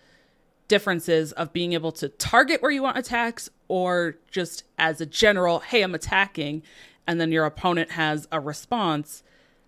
[0.68, 5.60] differences of being able to target where you want attacks or just as a general,
[5.60, 6.62] hey, I'm attacking,
[7.06, 9.22] and then your opponent has a response.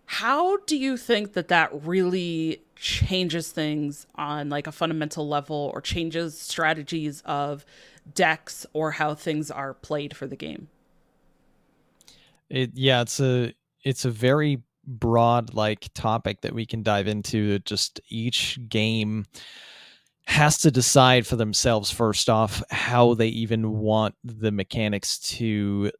[0.04, 5.80] How do you think that that really changes things on like a fundamental level or
[5.80, 7.64] changes strategies of
[8.12, 10.68] decks or how things are played for the game
[12.50, 17.58] it yeah it's a it's a very broad like topic that we can dive into
[17.60, 19.24] just each game
[20.26, 25.90] has to decide for themselves first off how they even want the mechanics to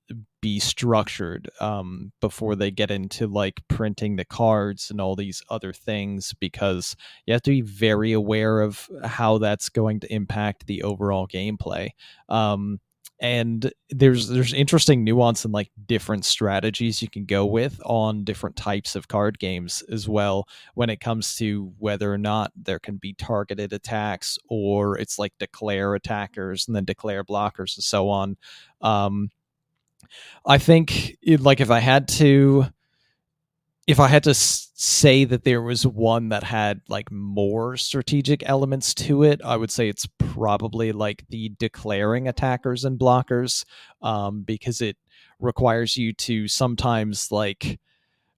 [0.40, 5.72] be structured um, before they get into like printing the cards and all these other
[5.72, 10.82] things because you have to be very aware of how that's going to impact the
[10.82, 11.88] overall gameplay.
[12.28, 12.80] Um,
[13.20, 18.57] and there's there's interesting nuance and like different strategies you can go with on different
[18.57, 22.96] types of card games as well when it comes to whether or not there can
[22.96, 28.37] be targeted attacks or it's like declare attackers and then declare blockers and so on.
[28.81, 29.31] Um
[30.46, 32.66] i think it, like if i had to
[33.87, 38.94] if I had to say that there was one that had like more strategic elements
[38.94, 43.64] to it, I would say it's probably like the declaring attackers and blockers,
[44.01, 44.97] um, because it
[45.38, 47.79] requires you to sometimes like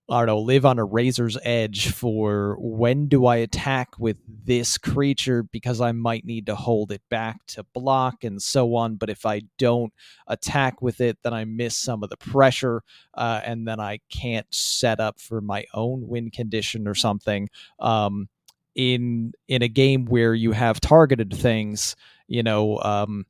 [0.08, 4.78] I don't know, live on a razor's edge for when do I attack with this
[4.78, 8.96] creature because I might need to hold it back to block and so on.
[8.96, 9.92] But if I don't
[10.28, 12.82] attack with it, then I miss some of the pressure
[13.14, 17.48] uh, and then I can't set up for my own win condition or something.
[17.80, 18.28] Um,
[18.76, 21.96] in in a game where you have targeted things,
[22.28, 23.24] you know, um,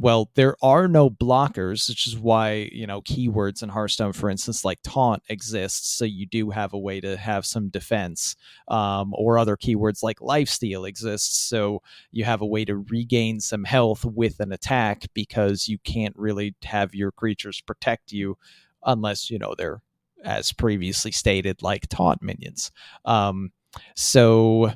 [0.00, 4.64] well, there are no blockers, which is why, you know, keywords in Hearthstone, for instance,
[4.64, 5.88] like taunt exists.
[5.90, 8.34] So you do have a way to have some defense,
[8.68, 11.38] um, or other keywords like lifesteal exists.
[11.38, 11.82] So
[12.12, 16.54] you have a way to regain some health with an attack because you can't really
[16.64, 18.38] have your creatures protect you
[18.86, 19.82] unless, you know, they're,
[20.24, 22.72] as previously stated, like taunt minions.
[23.04, 23.52] Um,
[23.96, 24.72] so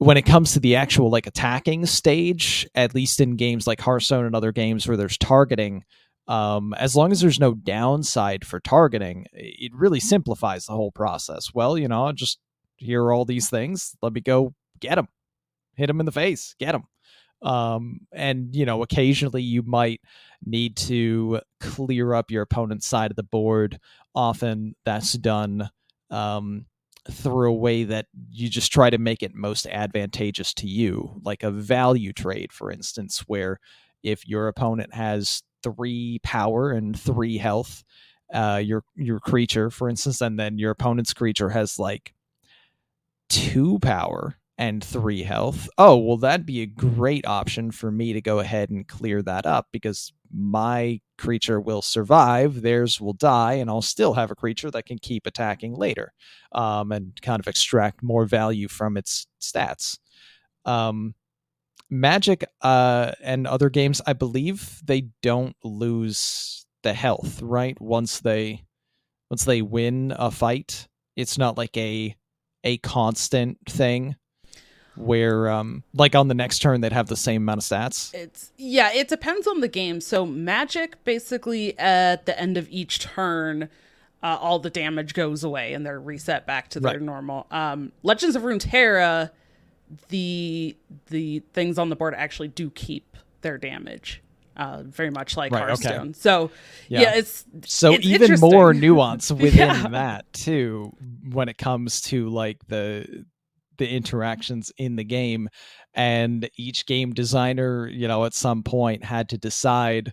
[0.00, 4.24] when it comes to the actual like attacking stage, at least in games like Hearthstone
[4.24, 5.84] and other games where there's targeting,
[6.26, 11.52] um, as long as there's no downside for targeting, it really simplifies the whole process.
[11.52, 12.38] Well, you know, just
[12.76, 13.94] here are all these things.
[14.00, 15.08] Let me go get them.
[15.76, 16.84] hit him in the face, get him.
[17.42, 20.00] Um, and you know, occasionally you might
[20.46, 23.78] need to clear up your opponent's side of the board.
[24.14, 25.68] Often that's done
[26.08, 26.64] um,
[27.10, 31.42] through a way that you just try to make it most advantageous to you, like
[31.42, 33.58] a value trade, for instance, where
[34.02, 37.84] if your opponent has three power and three health,
[38.32, 42.14] uh, your your creature, for instance, and then your opponent's creature has like
[43.28, 45.68] two power and three health.
[45.78, 49.46] Oh, well, that'd be a great option for me to go ahead and clear that
[49.46, 54.70] up because my creature will survive, theirs will die, and I'll still have a creature
[54.70, 56.12] that can keep attacking later
[56.52, 59.98] um, and kind of extract more value from its stats.
[60.64, 61.14] Um,
[61.92, 67.78] Magic uh, and other games, I believe they don't lose the health, right?
[67.80, 68.64] Once they
[69.28, 72.14] once they win a fight, it's not like a
[72.62, 74.14] a constant thing
[75.00, 78.52] where um like on the next turn they'd have the same amount of stats it's
[78.56, 83.68] yeah it depends on the game so magic basically at the end of each turn
[84.22, 87.02] uh, all the damage goes away and they're reset back to their right.
[87.02, 89.30] normal um legends of runeterra
[90.08, 90.76] the
[91.08, 94.22] the things on the board actually do keep their damage
[94.56, 96.08] uh, very much like right, Hearthstone.
[96.08, 96.12] Okay.
[96.12, 96.50] So
[96.88, 97.00] yeah.
[97.00, 97.14] yeah.
[97.14, 99.88] it's so it's even more nuance within yeah.
[99.88, 100.94] that too
[101.30, 103.24] when it comes to like the
[103.80, 105.48] the interactions in the game
[105.94, 110.12] and each game designer you know at some point had to decide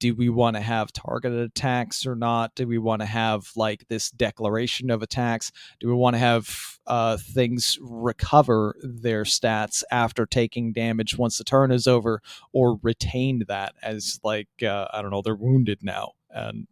[0.00, 2.54] do we want to have targeted attacks or not?
[2.54, 5.50] Do we want to have like this declaration of attacks?
[5.80, 11.44] Do we want to have uh, things recover their stats after taking damage once the
[11.44, 16.12] turn is over, or retain that as like uh, I don't know they're wounded now
[16.30, 16.66] and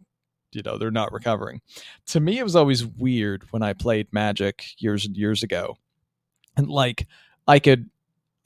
[0.52, 1.60] you know they're not recovering?
[2.08, 5.76] To me, it was always weird when I played Magic years and years ago,
[6.56, 7.06] and like
[7.46, 7.90] I could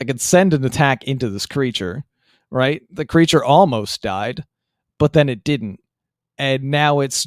[0.00, 2.04] I could send an attack into this creature
[2.52, 2.82] right?
[2.90, 4.44] The creature almost died
[5.00, 5.80] but then it didn't.
[6.38, 7.26] And now it's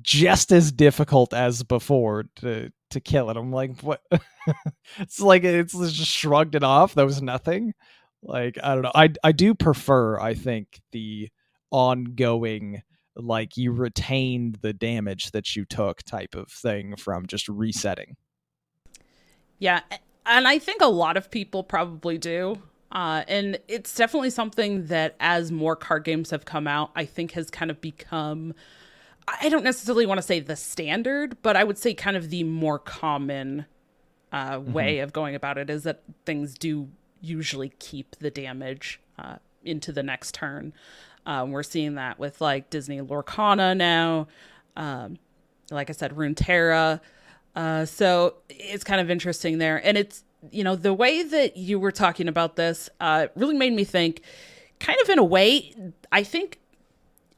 [0.00, 3.36] just as difficult as before to to kill it.
[3.36, 4.02] I'm like, what?
[4.98, 6.94] it's like it's just shrugged it off.
[6.94, 7.74] That was nothing.
[8.22, 8.92] Like I don't know.
[8.94, 10.18] I I do prefer.
[10.18, 11.28] I think the
[11.70, 12.82] ongoing
[13.14, 18.16] like you retained the damage that you took type of thing from just resetting.
[19.58, 19.80] Yeah,
[20.26, 22.62] and I think a lot of people probably do.
[22.90, 27.32] Uh, and it's definitely something that, as more card games have come out, I think
[27.32, 28.54] has kind of become.
[29.26, 32.44] I don't necessarily want to say the standard, but I would say kind of the
[32.44, 33.66] more common
[34.30, 34.72] uh, mm-hmm.
[34.72, 36.88] way of going about it is that things do
[37.20, 40.72] usually keep the damage uh, into the next turn.
[41.24, 44.26] Um, we're seeing that with like Disney Lorcana now.
[44.76, 45.18] Um,
[45.70, 47.00] like I said, Runeterra.
[47.54, 51.78] Uh, so it's kind of interesting there, and it's you know, the way that you
[51.78, 54.22] were talking about this uh, really made me think,
[54.80, 55.74] kind of in a way,
[56.10, 56.58] I think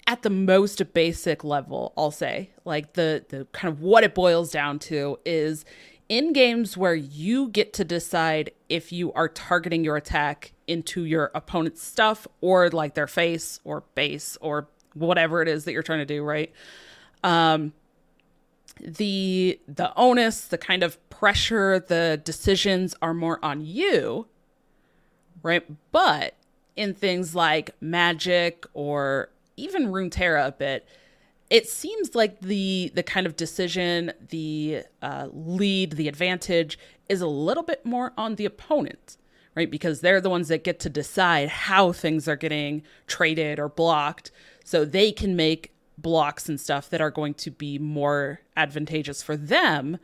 [0.06, 4.50] at the most basic level, I'll say, like the the kind of what it boils
[4.50, 5.64] down to is
[6.08, 11.30] in games where you get to decide if you are targeting your attack into your
[11.34, 16.00] opponent's stuff or like their face or base or whatever it is that you're trying
[16.00, 16.52] to do, right?
[17.22, 17.72] Um,
[18.80, 24.26] the the onus, the kind of pressure, the decisions are more on you,
[25.42, 25.64] right?
[25.92, 26.34] But
[26.76, 30.88] in things like magic or even Runeterra a bit,
[31.50, 37.26] it seems like the the kind of decision, the uh, lead, the advantage is a
[37.26, 39.16] little bit more on the opponent,
[39.54, 39.70] right?
[39.70, 44.30] Because they're the ones that get to decide how things are getting traded or blocked,
[44.64, 49.36] so they can make blocks and stuff that are going to be more advantageous for
[49.36, 49.98] them.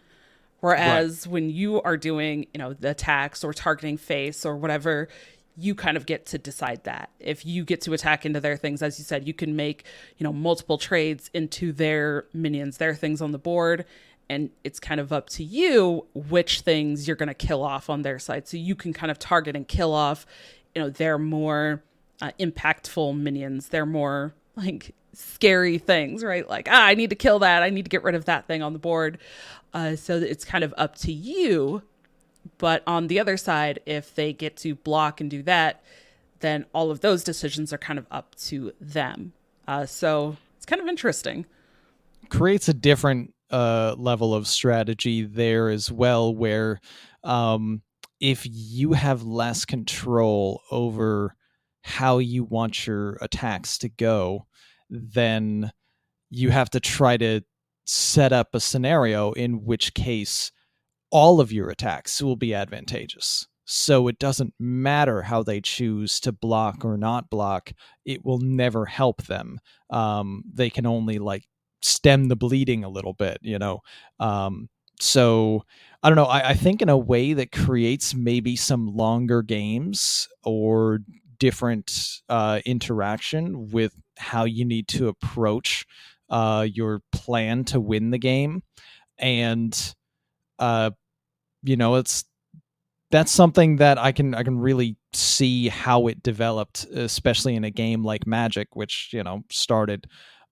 [0.60, 1.32] Whereas right.
[1.32, 5.08] when you are doing you know the attacks or targeting face or whatever
[5.56, 7.10] you kind of get to decide that.
[7.18, 9.84] If you get to attack into their things as you said you can make
[10.18, 13.84] you know multiple trades into their minions their things on the board
[14.28, 18.02] and it's kind of up to you which things you're going to kill off on
[18.02, 18.46] their side.
[18.46, 20.26] So you can kind of target and kill off
[20.74, 21.82] you know their more
[22.20, 26.48] uh, impactful minions they're more like scary things, right?
[26.48, 27.62] Like, ah, I need to kill that.
[27.62, 29.18] I need to get rid of that thing on the board.
[29.72, 31.82] Uh, so it's kind of up to you.
[32.58, 35.82] But on the other side, if they get to block and do that,
[36.40, 39.32] then all of those decisions are kind of up to them.
[39.68, 41.46] Uh, so it's kind of interesting.
[42.28, 46.80] Creates a different uh, level of strategy there as well, where
[47.24, 47.82] um,
[48.20, 51.34] if you have less control over
[51.82, 54.46] how you want your attacks to go,
[54.90, 55.72] then
[56.28, 57.40] you have to try to
[57.86, 60.52] set up a scenario in which case
[61.10, 63.46] all of your attacks will be advantageous.
[63.64, 67.72] So it doesn't matter how they choose to block or not block,
[68.04, 69.60] it will never help them.
[69.90, 71.44] Um, they can only like
[71.82, 73.80] stem the bleeding a little bit, you know.
[74.18, 74.68] Um,
[75.00, 75.64] so
[76.02, 76.24] I don't know.
[76.24, 81.00] I, I think in a way that creates maybe some longer games or
[81.38, 85.86] different uh, interaction with how you need to approach
[86.28, 88.62] uh, your plan to win the game,
[89.18, 89.94] and
[90.58, 90.90] uh,
[91.62, 92.24] you know it's
[93.10, 97.70] that's something that I can I can really see how it developed, especially in a
[97.70, 100.06] game like Magic, which you know started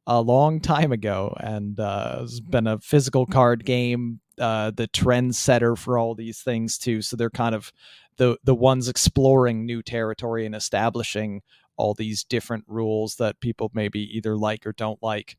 [0.07, 5.77] a long time ago and uh, has been a physical card game, uh, the trendsetter
[5.77, 7.03] for all these things too.
[7.03, 7.73] So they're kind of
[8.17, 11.43] the the ones exploring new territory and establishing
[11.79, 15.37] all these different rules that people maybe either like or don't like.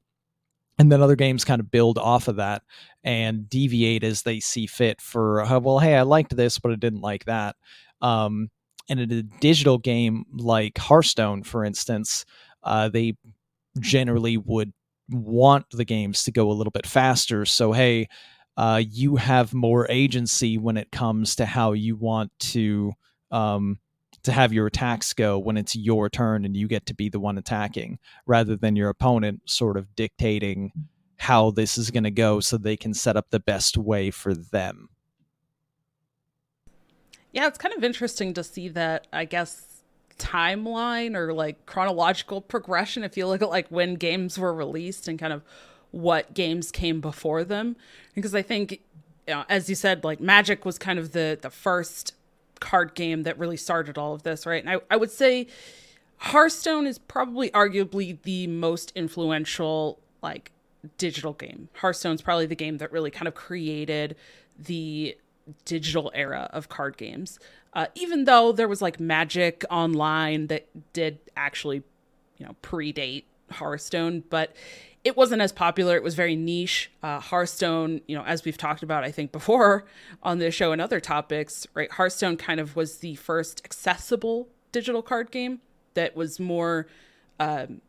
[0.77, 2.63] And then other games kind of build off of that
[3.03, 7.01] and deviate as they see fit for well hey i liked this but i didn't
[7.01, 7.55] like that.
[8.01, 8.49] Um,
[8.87, 12.25] and in a digital game like hearthstone for instance
[12.63, 13.15] uh, they
[13.79, 14.73] generally would
[15.09, 17.45] want the games to go a little bit faster.
[17.45, 18.07] So hey
[18.57, 22.91] uh, you have more agency when it comes to how you want to
[23.31, 23.79] um,
[24.23, 27.19] to have your attacks go when it's your turn and you get to be the
[27.19, 30.71] one attacking rather than your opponent sort of dictating
[31.17, 34.33] how this is going to go so they can set up the best way for
[34.33, 34.89] them.
[37.31, 39.69] Yeah, it's kind of interesting to see that, I guess,
[40.17, 45.17] timeline or like chronological progression if you look at like when games were released and
[45.17, 45.41] kind of
[45.91, 47.75] what games came before them
[48.13, 48.81] because I think
[49.25, 52.13] you know, as you said like Magic was kind of the the first
[52.59, 54.63] card game that really started all of this, right?
[54.63, 55.47] And I, I would say
[56.17, 60.51] Hearthstone is probably arguably the most influential like
[60.97, 61.69] digital game.
[61.75, 64.15] Hearthstone's probably the game that really kind of created
[64.57, 65.17] the
[65.65, 67.39] digital era of card games.
[67.73, 71.83] Uh, even though there was like Magic Online that did actually,
[72.37, 74.55] you know, predate Hearthstone, but
[75.03, 75.95] it wasn't as popular.
[75.95, 76.91] It was very niche.
[77.01, 79.85] Uh, Hearthstone, you know, as we've talked about, I think before
[80.23, 81.91] on this show and other topics, right?
[81.91, 85.59] Hearthstone kind of was the first accessible digital card game
[85.93, 86.87] that was more
[87.39, 87.81] um,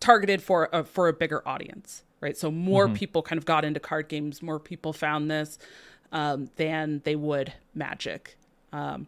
[0.00, 2.36] targeted for a, for a bigger audience, right?
[2.36, 2.94] So more mm-hmm.
[2.94, 4.42] people kind of got into card games.
[4.42, 5.58] More people found this
[6.12, 8.36] um, than they would Magic,
[8.72, 9.06] um,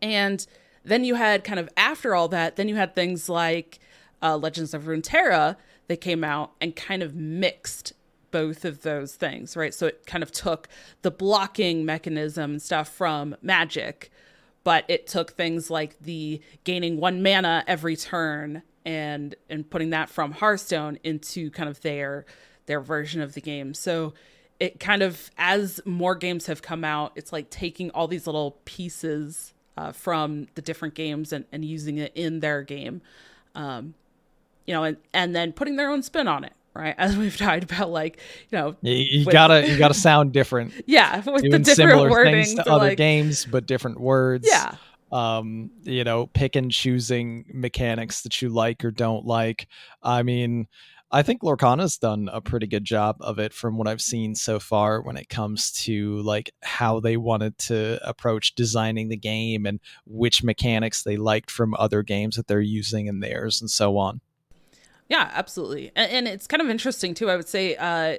[0.00, 0.46] and
[0.84, 3.78] then you had kind of after all that, then you had things like
[4.22, 5.56] uh, Legends of Runeterra
[5.88, 7.92] that came out and kind of mixed
[8.30, 9.74] both of those things, right?
[9.74, 10.68] So it kind of took
[11.02, 14.10] the blocking mechanism and stuff from Magic,
[14.62, 20.08] but it took things like the gaining one mana every turn and and putting that
[20.08, 22.24] from Hearthstone into kind of their
[22.66, 23.74] their version of the game.
[23.74, 24.14] So
[24.58, 28.58] it kind of as more games have come out, it's like taking all these little
[28.64, 33.00] pieces uh, from the different games and, and using it in their game.
[33.54, 33.94] Um,
[34.70, 36.94] you know, and, and then putting their own spin on it, right?
[36.98, 38.18] As we've talked about, like,
[38.50, 40.72] you know, you, you with, gotta you gotta sound different.
[40.86, 44.48] yeah, with Doing the different similar things to, to other like, games, but different words.
[44.48, 44.76] Yeah.
[45.10, 49.66] Um, you know, pick and choosing mechanics that you like or don't like.
[50.04, 50.68] I mean,
[51.10, 54.60] I think Lorcana's done a pretty good job of it from what I've seen so
[54.60, 59.80] far when it comes to like how they wanted to approach designing the game and
[60.06, 64.20] which mechanics they liked from other games that they're using in theirs and so on.
[65.10, 65.90] Yeah, absolutely.
[65.94, 67.28] And, and it's kind of interesting too.
[67.28, 68.18] I would say, uh,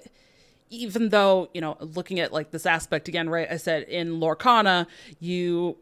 [0.70, 3.48] even though you know, looking at like this aspect again, right?
[3.50, 4.86] I said in Lorcana,
[5.20, 5.78] you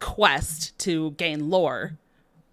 [0.00, 1.98] quest to gain lore,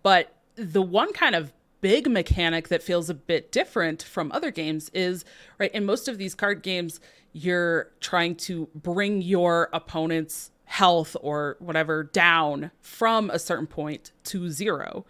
[0.03, 1.51] but the one kind of
[1.81, 5.25] big mechanic that feels a bit different from other games is
[5.57, 7.01] right in most of these card games
[7.33, 14.49] you're trying to bring your opponent's health or whatever down from a certain point to
[14.49, 15.05] zero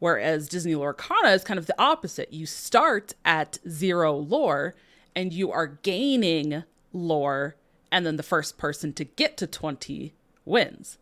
[0.00, 2.32] Whereas Disney Lorcana is kind of the opposite.
[2.32, 4.74] You start at zero lore
[5.14, 7.56] and you are gaining lore,
[7.92, 10.12] and then the first person to get to 20
[10.44, 10.98] wins.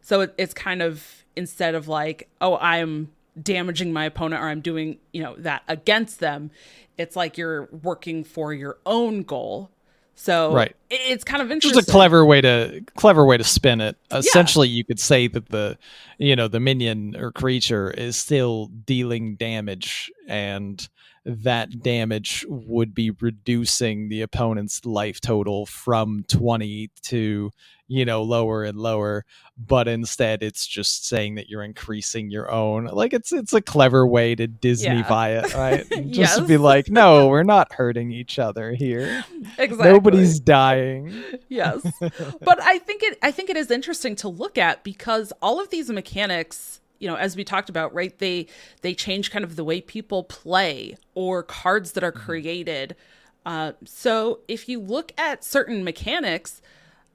[0.00, 4.60] So it, it's kind of instead of like, oh, I'm damaging my opponent or I'm
[4.60, 6.50] doing, you know, that against them,
[6.98, 9.70] it's like you're working for your own goal
[10.14, 10.74] so right.
[10.90, 11.78] it's kind of interesting.
[11.78, 13.96] It's a clever way to clever way to spin it.
[14.10, 14.76] Essentially, yeah.
[14.76, 15.78] you could say that the
[16.18, 20.88] you know the minion or creature is still dealing damage and
[21.24, 27.50] that damage would be reducing the opponent's life total from 20 to
[27.88, 29.24] you know lower and lower
[29.56, 32.86] but instead it's just saying that you're increasing your own.
[32.86, 35.44] Like it's it's a clever way to disneyfy yeah.
[35.44, 35.90] it right?
[36.10, 36.40] Just yes.
[36.40, 39.24] be like no we're not hurting each other here.
[39.58, 39.92] Exactly.
[39.92, 41.14] Nobody's dying.
[41.48, 41.82] Yes.
[42.40, 45.70] But i think it i think it is interesting to look at because all of
[45.70, 48.46] these mechanics you know as we talked about right they
[48.80, 52.24] they change kind of the way people play or cards that are mm-hmm.
[52.24, 52.96] created
[53.44, 56.62] uh, so if you look at certain mechanics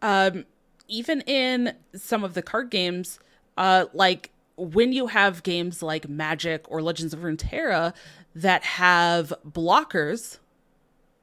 [0.01, 0.43] um,
[0.89, 3.17] even in some of the card games
[3.55, 7.93] uh, like when you have games like magic or legends of runeterra
[8.35, 10.39] that have blockers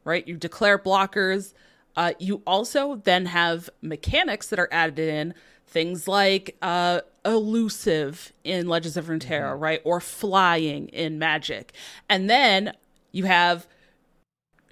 [0.04, 1.52] right you declare blockers
[1.96, 5.34] uh, you also then have mechanics that are added in
[5.66, 9.62] things like uh, elusive in Legends of Runeterra, mm-hmm.
[9.62, 9.80] right?
[9.84, 11.72] Or flying in Magic.
[12.08, 12.74] And then
[13.12, 13.66] you have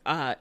[0.05, 0.34] uh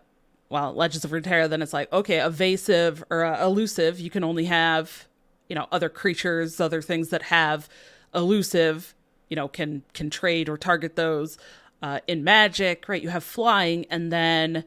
[0.51, 4.45] well, Legends of Runeterra, then it's like, okay, evasive or uh, elusive, you can only
[4.45, 5.07] have,
[5.47, 7.69] you know, other creatures, other things that have
[8.13, 8.93] elusive,
[9.29, 11.37] you know, can can trade or target those.
[11.81, 14.65] Uh, in Magic, right, you have flying, and then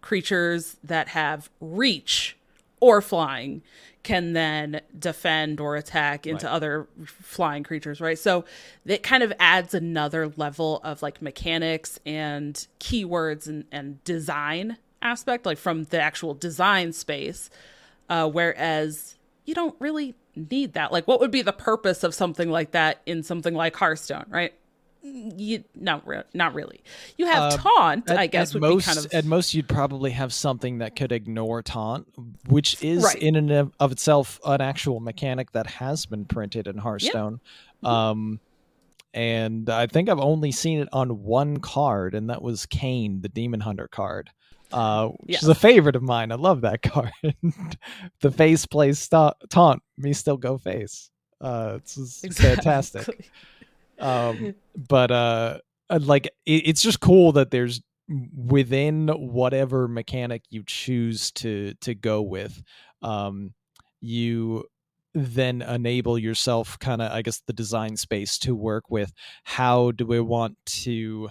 [0.00, 2.36] creatures that have reach
[2.78, 3.60] or flying
[4.04, 6.52] can then defend or attack into right.
[6.52, 8.18] other flying creatures, right?
[8.18, 8.44] So
[8.84, 15.46] it kind of adds another level of like mechanics and keywords and, and design aspect,
[15.46, 17.50] like from the actual design space.
[18.08, 20.92] Uh, whereas you don't really need that.
[20.92, 24.52] Like, what would be the purpose of something like that in something like Hearthstone, right?
[25.06, 26.82] You not re- not really.
[27.18, 29.12] You have uh, taunt, at, I guess, at most, kind of...
[29.12, 32.08] At most, you'd probably have something that could ignore taunt,
[32.48, 33.16] which is right.
[33.16, 37.40] in and of itself an actual mechanic that has been printed in Hearthstone.
[37.82, 37.84] Yep.
[37.84, 37.86] Mm-hmm.
[37.86, 38.40] Um,
[39.12, 43.28] and I think I've only seen it on one card, and that was Kayn, the
[43.28, 44.30] Demon Hunter card.
[44.72, 45.38] Uh, which yeah.
[45.38, 46.32] is a favorite of mine.
[46.32, 47.12] I love that card.
[48.20, 49.82] the face plays st- taunt.
[49.98, 51.10] Me still go face.
[51.40, 52.54] Uh, it's, it's exactly.
[52.56, 53.30] fantastic
[53.98, 54.54] um,
[54.88, 55.58] but uh,
[55.90, 57.80] uh, like it, it's just cool that there's
[58.36, 62.62] within whatever mechanic you choose to to go with,
[63.02, 63.54] um,
[64.00, 64.64] you
[65.14, 69.12] then enable yourself kind of i guess the design space to work with.
[69.44, 71.30] How do we want to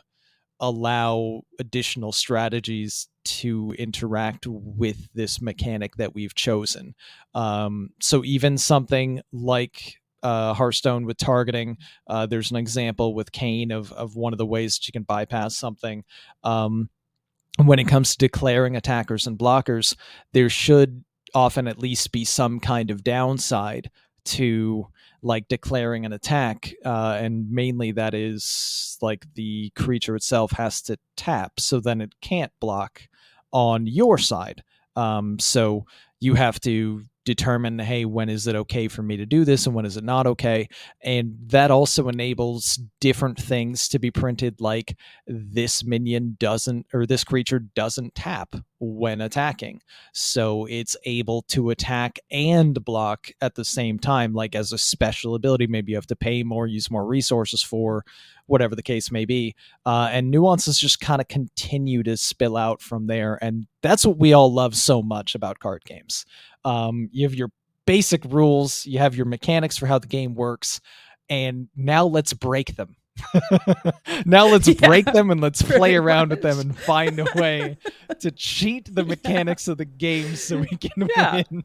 [0.59, 6.95] allow additional strategies to interact with this mechanic that we've chosen?
[7.33, 11.77] Um, so even something like uh, Hearthstone with targeting.
[12.07, 15.03] Uh, there's an example with Kayn of of one of the ways that you can
[15.03, 16.03] bypass something.
[16.43, 16.89] Um,
[17.57, 19.95] when it comes to declaring attackers and blockers,
[20.31, 21.03] there should
[21.35, 23.91] often at least be some kind of downside
[24.25, 24.87] to
[25.21, 30.97] like declaring an attack uh, and mainly that is like the creature itself has to
[31.15, 33.03] tap so then it can't block
[33.51, 34.63] on your side
[34.95, 35.85] um, so
[36.23, 39.75] you have to determine hey when is it okay for me to do this and
[39.75, 40.67] when is it not okay?
[41.01, 44.97] And that also enables different things to be printed like
[45.27, 49.81] this minion doesn't or this creature doesn't tap when attacking.
[50.13, 55.35] So it's able to attack and block at the same time like as a special
[55.35, 55.67] ability.
[55.67, 58.03] Maybe you have to pay more use more resources for
[58.53, 59.53] whatever the case may be
[59.85, 64.17] uh, and nuances just kind of continue to spill out from there and that's what
[64.17, 66.25] we all love so much about card games
[66.65, 67.49] um, you have your
[67.85, 70.81] basic rules, you have your mechanics for how the game works,
[71.29, 72.95] and now let's break them.
[74.25, 76.37] now let's yeah, break them and let's play around much.
[76.37, 77.77] with them and find a way
[78.19, 79.71] to cheat the mechanics yeah.
[79.71, 81.43] of the game so we can yeah.
[81.49, 81.63] win.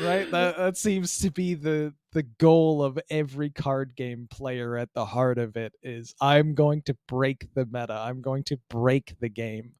[0.00, 0.30] Right?
[0.30, 5.04] That that seems to be the the goal of every card game player at the
[5.04, 7.94] heart of it is I'm going to break the meta.
[7.94, 9.72] I'm going to break the game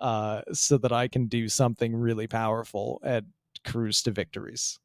[0.00, 3.26] uh, so that I can do something really powerful and
[3.64, 4.78] cruise to victories.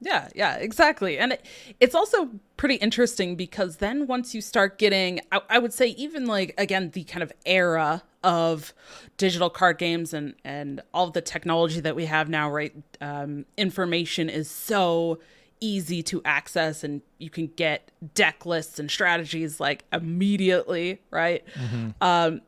[0.00, 1.18] Yeah, yeah, exactly.
[1.18, 1.44] And it,
[1.80, 6.26] it's also pretty interesting because then once you start getting, I, I, would say, even
[6.26, 8.72] like, again, the kind of era of
[9.16, 12.74] digital card games and, and all the technology that we have now, right?
[13.00, 15.18] Um, information is so
[15.60, 21.44] easy to access and you can get deck lists and strategies like immediately, right?
[21.54, 21.90] Mm-hmm.
[22.00, 22.40] Um,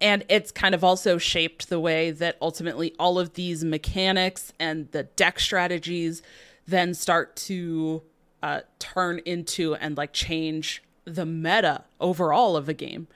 [0.00, 4.90] and it's kind of also shaped the way that ultimately all of these mechanics and
[4.92, 6.22] the deck strategies
[6.66, 8.02] then start to
[8.42, 13.08] uh, turn into and like change the meta overall of a game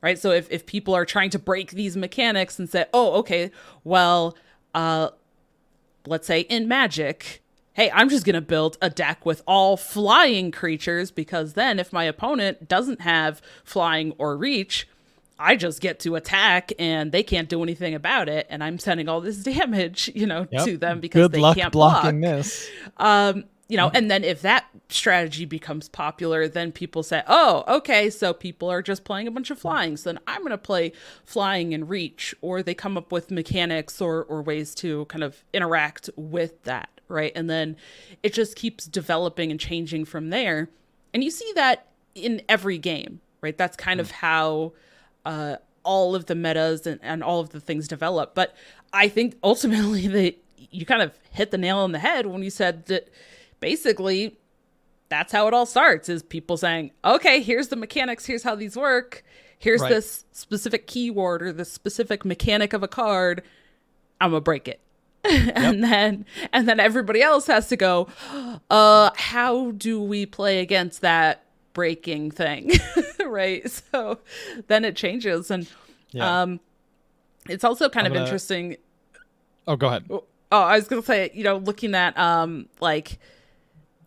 [0.00, 3.50] right so if, if people are trying to break these mechanics and say oh okay
[3.84, 4.36] well
[4.74, 5.10] uh
[6.06, 7.41] let's say in magic
[7.74, 11.92] hey i'm just going to build a deck with all flying creatures because then if
[11.92, 14.88] my opponent doesn't have flying or reach
[15.38, 19.08] I just get to attack and they can't do anything about it, and I'm sending
[19.08, 20.64] all this damage, you know, yep.
[20.66, 22.36] to them because Good they luck can't blocking block.
[22.36, 22.70] this.
[22.96, 28.10] Um, you know, and then if that strategy becomes popular, then people say, "Oh, okay,
[28.10, 29.96] so people are just playing a bunch of flying.
[29.96, 30.92] So then I'm going to play
[31.24, 35.42] flying and reach," or they come up with mechanics or or ways to kind of
[35.54, 37.32] interact with that, right?
[37.34, 37.76] And then
[38.22, 40.68] it just keeps developing and changing from there.
[41.14, 43.56] And you see that in every game, right?
[43.56, 44.02] That's kind mm.
[44.02, 44.72] of how
[45.24, 48.34] uh, all of the metas and, and all of the things develop.
[48.34, 48.54] But
[48.92, 52.50] I think ultimately that you kind of hit the nail on the head when you
[52.50, 53.08] said that
[53.60, 54.36] basically
[55.08, 58.76] that's how it all starts is people saying, okay, here's the mechanics, here's how these
[58.76, 59.22] work,
[59.58, 59.90] here's right.
[59.90, 63.42] this specific keyword or the specific mechanic of a card.
[64.20, 64.80] I'm gonna break it.
[65.54, 65.90] and yep.
[65.90, 68.08] then and then everybody else has to go,
[68.70, 72.70] uh, how do we play against that breaking thing
[73.26, 74.18] right so
[74.66, 75.68] then it changes and
[76.10, 76.42] yeah.
[76.42, 76.60] um
[77.48, 78.26] it's also kind I'm of gonna...
[78.26, 78.76] interesting
[79.66, 83.18] oh go ahead oh i was gonna say you know looking at um like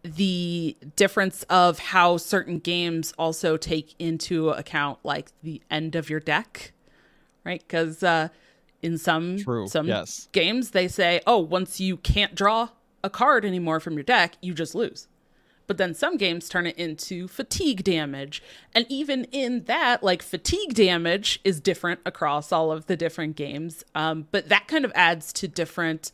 [0.03, 6.19] the difference of how certain games also take into account like the end of your
[6.19, 6.71] deck
[7.43, 8.27] right because uh
[8.85, 9.67] in some True.
[9.67, 10.29] some yes.
[10.31, 12.69] games they say oh once you can't draw
[13.03, 15.07] a card anymore from your deck you just lose
[15.67, 18.43] but then some games turn it into fatigue damage.
[18.73, 23.83] And even in that, like fatigue damage is different across all of the different games.
[23.95, 26.11] Um, but that kind of adds to different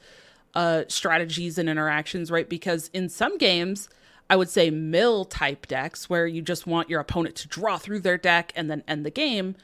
[0.54, 2.48] uh, strategies and interactions, right?
[2.48, 3.90] Because in some games,
[4.30, 8.00] I would say mill type decks where you just want your opponent to draw through
[8.00, 9.56] their deck and then end the game.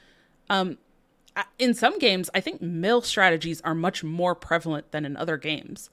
[0.50, 0.78] Um,
[1.60, 5.90] in some games, I think mill strategies are much more prevalent than in other games.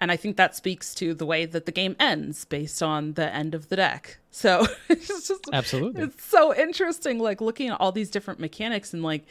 [0.00, 3.32] And I think that speaks to the way that the game ends based on the
[3.32, 4.18] end of the deck.
[4.34, 9.02] So it's just absolutely it's so interesting, like looking at all these different mechanics and
[9.02, 9.26] like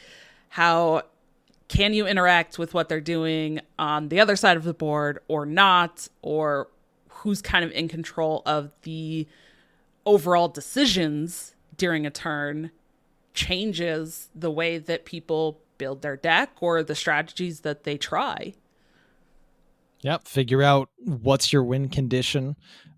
[0.50, 1.02] how
[1.66, 5.44] can you interact with what they're doing on the other side of the board or
[5.44, 6.68] not, or
[7.08, 9.26] who's kind of in control of the
[10.06, 12.70] overall decisions during a turn
[13.34, 18.54] changes the way that people build their deck or the strategies that they try.
[20.02, 20.26] Yep.
[20.26, 22.56] Figure out what's your win condition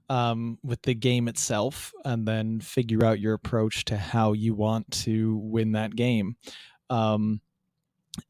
[0.08, 4.90] um, with the game itself, and then figure out your approach to how you want
[4.90, 6.36] to win that game.
[6.90, 7.40] Um,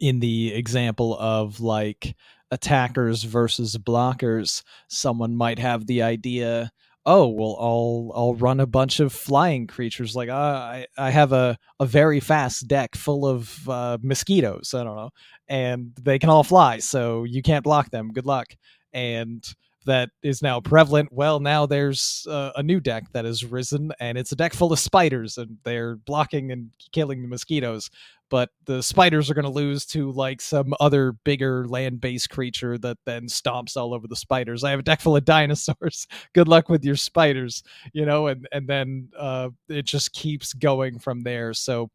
[0.00, 2.16] in the example of like
[2.50, 6.70] attackers versus blockers, someone might have the idea
[7.06, 10.16] oh well i'll i'll run a bunch of flying creatures.
[10.16, 14.82] Like uh, i i have a a very fast deck full of uh, mosquitoes i
[14.84, 15.10] don't know
[15.48, 18.10] and they can all fly so you can't block them.
[18.12, 18.54] Good luck.
[18.92, 19.44] And
[19.84, 24.18] that is now prevalent well now there's uh, a new deck that has risen and
[24.18, 27.90] it's a deck full of spiders and they're blocking and killing the mosquitoes
[28.30, 32.96] but the spiders are going to lose to like some other bigger land-based creature that
[33.04, 34.64] then stomps all over the spiders.
[34.64, 36.06] I have a deck full of dinosaurs.
[36.32, 37.62] Good luck with your spiders,
[37.92, 41.52] you know, and and then uh, it just keeps going from there.
[41.54, 41.90] So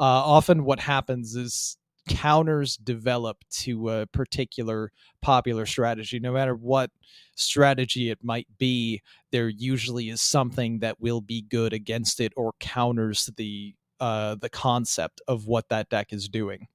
[0.00, 1.76] uh, often what happens is
[2.08, 4.92] counters develop to a particular
[5.22, 6.90] popular strategy no matter what
[7.34, 9.00] strategy it might be
[9.32, 14.48] there usually is something that will be good against it or counters the uh, the
[14.48, 16.66] concept of what that deck is doing.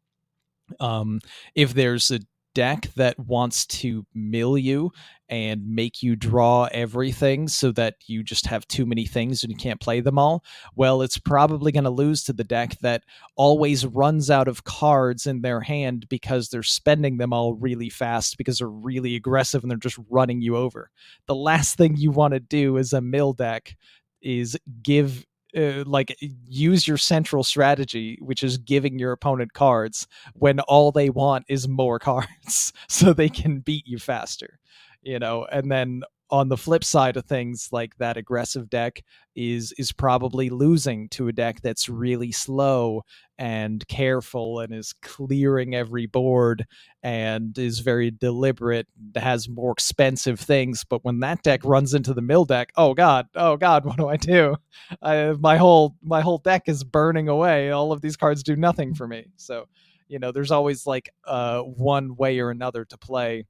[0.79, 1.19] Um,
[1.55, 2.19] if there's a
[2.55, 4.91] deck that wants to mill you
[5.29, 9.57] and make you draw everything so that you just have too many things and you
[9.57, 10.43] can't play them all,
[10.75, 13.03] well, it's probably going to lose to the deck that
[13.35, 18.37] always runs out of cards in their hand because they're spending them all really fast
[18.37, 20.89] because they're really aggressive and they're just running you over.
[21.27, 23.75] The last thing you want to do as a mill deck
[24.21, 25.25] is give
[25.57, 31.09] uh, like use your central strategy which is giving your opponent cards when all they
[31.09, 34.58] want is more cards so they can beat you faster
[35.01, 39.03] you know and then on the flip side of things like that aggressive deck
[39.35, 43.01] is is probably losing to a deck that's really slow
[43.39, 46.65] and careful and is clearing every board
[47.01, 52.21] and is very deliberate has more expensive things but when that deck runs into the
[52.21, 54.55] mill deck oh god oh god what do i do?
[55.01, 57.71] I, my whole my whole deck is burning away.
[57.71, 59.27] All of these cards do nothing for me.
[59.35, 59.67] So
[60.07, 63.45] you know there's always like uh one way or another to play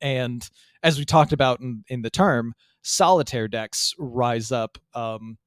[0.00, 0.48] and
[0.82, 5.38] as we talked about in, in the term, solitaire decks rise up um,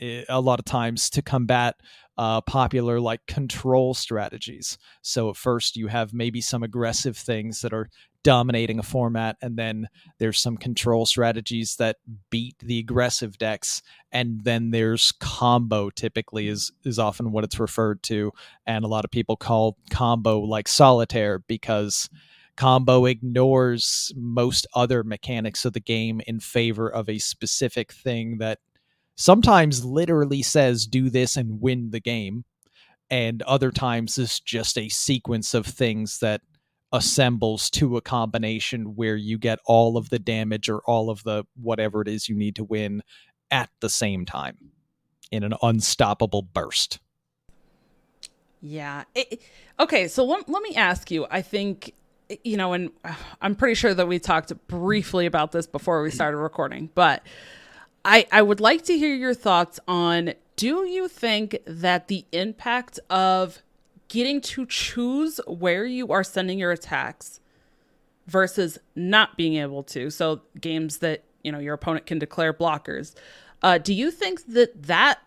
[0.00, 1.76] a lot of times to combat
[2.16, 4.76] uh, popular like control strategies.
[5.02, 7.88] So at first you have maybe some aggressive things that are
[8.24, 11.96] dominating a format and then there's some control strategies that
[12.30, 13.80] beat the aggressive decks
[14.10, 18.32] and then there's combo typically is is often what it's referred to
[18.66, 22.10] and a lot of people call combo like solitaire because
[22.58, 28.58] combo ignores most other mechanics of the game in favor of a specific thing that
[29.16, 32.44] sometimes literally says do this and win the game
[33.10, 36.40] and other times is just a sequence of things that
[36.92, 41.44] assembles to a combination where you get all of the damage or all of the
[41.62, 43.02] whatever it is you need to win
[43.52, 44.56] at the same time
[45.30, 46.98] in an unstoppable burst.
[48.60, 49.04] Yeah.
[49.14, 49.42] It,
[49.78, 51.26] okay, so let, let me ask you.
[51.30, 51.94] I think
[52.44, 52.90] you know, and
[53.40, 57.22] I'm pretty sure that we talked briefly about this before we started recording, but
[58.04, 62.98] I I would like to hear your thoughts on do you think that the impact
[63.08, 63.62] of
[64.08, 67.40] getting to choose where you are sending your attacks
[68.26, 70.10] versus not being able to.
[70.10, 73.14] So games that, you know, your opponent can declare blockers.
[73.62, 75.20] Uh, do you think that that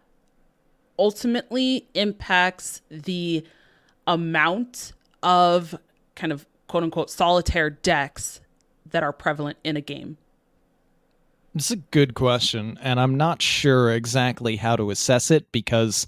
[0.98, 3.46] ultimately impacts the
[4.08, 4.94] amount
[5.24, 5.76] of
[6.16, 8.40] kind of quote unquote solitaire decks
[8.92, 10.18] that are prevalent in a game?
[11.54, 16.08] It's a good question, and I'm not sure exactly how to assess it because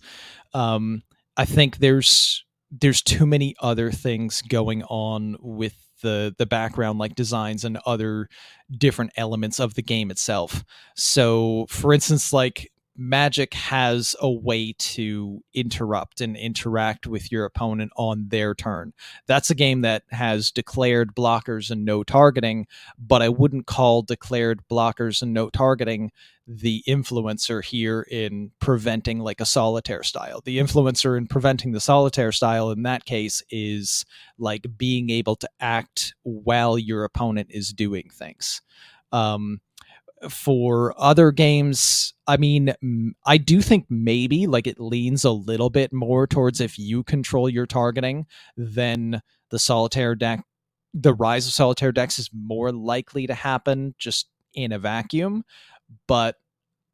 [0.54, 1.04] um,
[1.36, 7.14] I think there's there's too many other things going on with the the background like
[7.14, 8.30] designs and other
[8.72, 10.64] different elements of the game itself.
[10.96, 17.92] So for instance like Magic has a way to interrupt and interact with your opponent
[17.96, 18.94] on their turn.
[19.26, 22.68] That's a game that has declared blockers and no targeting,
[23.00, 26.12] but I wouldn't call declared blockers and no targeting
[26.46, 30.42] the influencer here in preventing like a solitaire style.
[30.42, 34.06] The influencer in preventing the solitaire style in that case is
[34.38, 38.62] like being able to act while your opponent is doing things.
[39.12, 39.62] Um,
[40.30, 42.74] for other games, I mean,
[43.26, 47.50] I do think maybe like it leans a little bit more towards if you control
[47.50, 48.26] your targeting,
[48.58, 50.44] then the solitaire deck,
[50.94, 55.44] the rise of solitaire decks is more likely to happen just in a vacuum.
[56.08, 56.38] But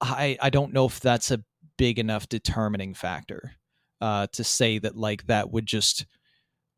[0.01, 1.43] I I don't know if that's a
[1.77, 3.53] big enough determining factor
[4.01, 6.05] uh, to say that like that would just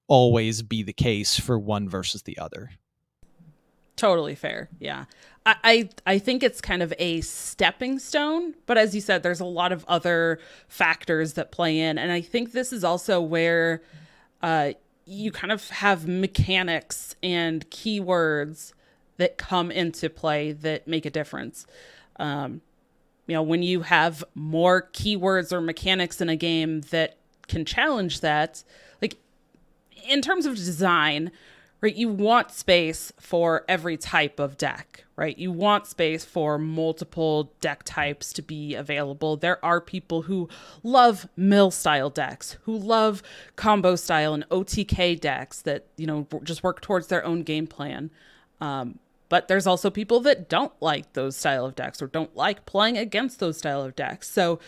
[0.08, 2.72] always be the case for one versus the other.
[3.95, 4.70] Totally fair.
[4.80, 5.06] Yeah.
[5.46, 9.46] I, I, think it's kind of a stepping stone, but as you said, there's a
[9.46, 11.98] lot of other factors that play in.
[11.98, 13.82] And I think this is also where
[14.44, 14.74] uh,
[15.06, 18.74] you kind of have mechanics and keywords
[19.18, 21.66] that come into play that make a difference.
[22.18, 22.62] Um,
[23.26, 27.18] you know, when you have more keywords or mechanics in a game that
[27.48, 28.64] can challenge that,
[29.02, 29.18] like
[30.08, 31.32] in terms of design,
[31.82, 31.96] right?
[31.96, 35.38] You want space for every type of deck, right?
[35.38, 39.38] You want space for multiple deck types to be available.
[39.38, 40.50] There are people who
[40.82, 43.22] love mill style decks, who love
[43.56, 48.10] combo style and OTK decks that, you know, just work towards their own game plan.
[48.62, 48.98] Um,
[49.30, 52.98] but there's also people that don't like those style of decks or don't like playing
[52.98, 54.28] against those style of decks.
[54.28, 54.60] So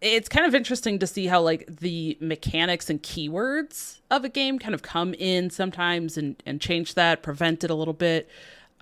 [0.00, 4.58] it's kind of interesting to see how like the mechanics and keywords of a game
[4.58, 8.28] kind of come in sometimes and, and change that, prevent it a little bit.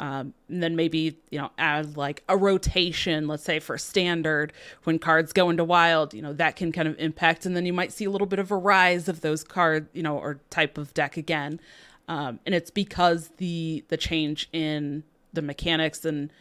[0.02, 4.98] Um, and then maybe you know add like a rotation let's say for standard when
[4.98, 7.46] cards go into wild you know that can kind of impact.
[7.46, 10.02] And then you might see a little bit of a rise of those card you
[10.02, 11.60] know or type of deck again.
[12.08, 16.32] Um, and it's because the the change in the mechanics and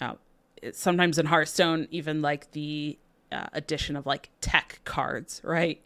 [0.00, 0.14] uh,
[0.72, 2.96] sometimes in Hearthstone, even like the
[3.32, 5.82] uh, addition of like tech cards, right?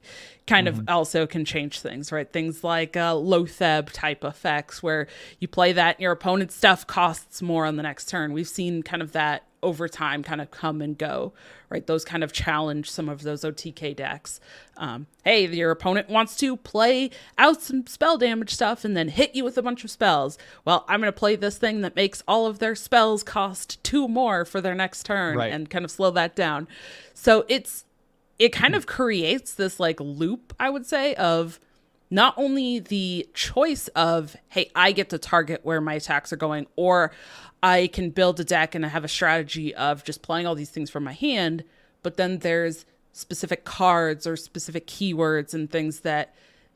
[0.47, 0.81] Kind mm-hmm.
[0.81, 2.31] of also can change things, right?
[2.31, 5.09] Things like uh, Loatheb type effects where
[5.41, 8.33] you play that and your opponent's stuff costs more on the next turn.
[8.33, 11.33] We've seen kind of that over time kind of come and go,
[11.71, 11.87] right?
[11.87, 14.41] Those kind of challenge some of those OTK decks.
[14.77, 19.35] Um, hey, your opponent wants to play out some spell damage stuff and then hit
[19.35, 20.39] you with a bunch of spells.
[20.65, 24.09] Well, I'm going to play this thing that makes all of their spells cost two
[24.09, 25.53] more for their next turn right.
[25.53, 26.69] and kind of slow that down.
[27.15, 27.85] So it's,
[28.39, 31.59] it kind of creates this like loop, I would say, of
[32.11, 36.67] not only the choice of, hey, I get to target where my attacks are going,
[36.77, 37.13] or
[37.63, 40.71] I can build a deck and I have a strategy of just playing all these
[40.71, 41.65] things from my hand,
[42.03, 46.35] but then there's specific cards or specific keywords and things that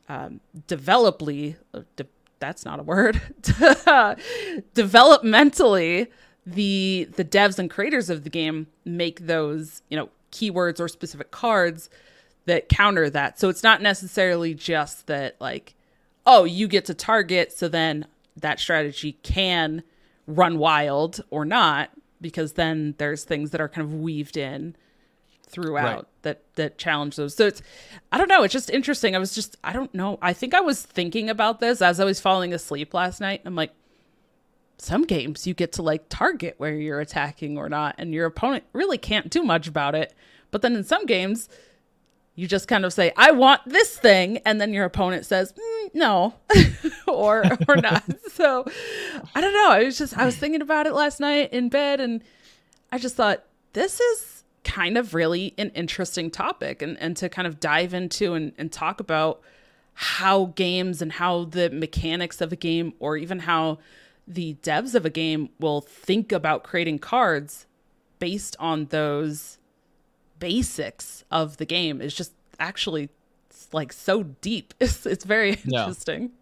[0.08, 2.06] um, developly, uh, de-
[2.40, 3.20] that's not a word,
[4.74, 6.08] developmentally,
[6.44, 11.30] the the devs and creators of the game make those you know keywords or specific
[11.30, 11.88] cards
[12.46, 13.38] that counter that.
[13.38, 15.76] So it's not necessarily just that like,
[16.26, 18.06] oh, you get to target, so then
[18.36, 19.84] that strategy can
[20.26, 24.76] run wild or not because then there's things that are kind of weaved in
[25.46, 26.04] throughout right.
[26.22, 27.34] that that challenge those.
[27.34, 27.62] So it's
[28.10, 29.14] I don't know, it's just interesting.
[29.14, 30.18] I was just I don't know.
[30.22, 33.42] I think I was thinking about this as I was falling asleep last night.
[33.44, 33.72] I'm like
[34.78, 38.64] some games you get to like target where you're attacking or not and your opponent
[38.72, 40.14] really can't do much about it.
[40.50, 41.48] But then in some games
[42.34, 45.94] you just kind of say I want this thing and then your opponent says mm,
[45.94, 46.34] no
[47.06, 48.04] or or not.
[48.32, 48.64] so
[49.34, 49.70] I don't know.
[49.70, 52.22] I was just I was thinking about it last night in bed and
[52.90, 57.46] I just thought this is kind of really an interesting topic and, and to kind
[57.48, 59.40] of dive into and, and talk about
[59.94, 63.78] how games and how the mechanics of a game or even how
[64.26, 67.66] the devs of a game will think about creating cards
[68.18, 69.58] based on those
[70.42, 73.08] basics of the game is just actually
[73.72, 74.74] like so deep.
[74.80, 76.32] It's it's very interesting.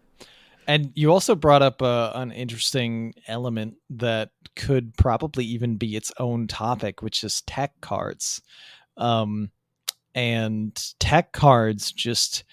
[0.67, 6.11] And you also brought up uh, an interesting element that could probably even be its
[6.19, 8.41] own topic, which is tech cards.
[8.97, 9.51] Um,
[10.15, 12.43] and tech cards just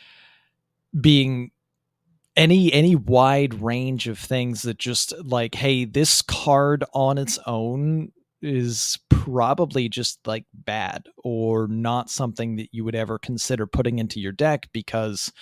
[0.98, 1.50] being
[2.36, 8.12] any any wide range of things that just like hey this card on its own
[8.42, 14.20] is probably just like bad or not something that you would ever consider putting into
[14.20, 15.32] your deck because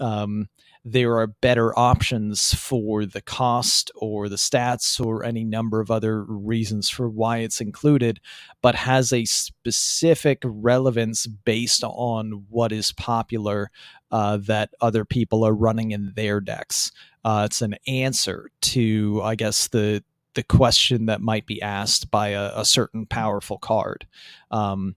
[0.00, 0.48] um
[0.88, 6.22] there are better options for the cost or the stats or any number of other
[6.22, 8.20] reasons for why it's included,
[8.62, 13.68] but has a specific relevance based on what is popular
[14.12, 16.92] uh, that other people are running in their decks.
[17.24, 20.04] Uh, it's an answer to, I guess, the
[20.36, 24.06] the question that might be asked by a, a certain powerful card.
[24.52, 24.94] Um,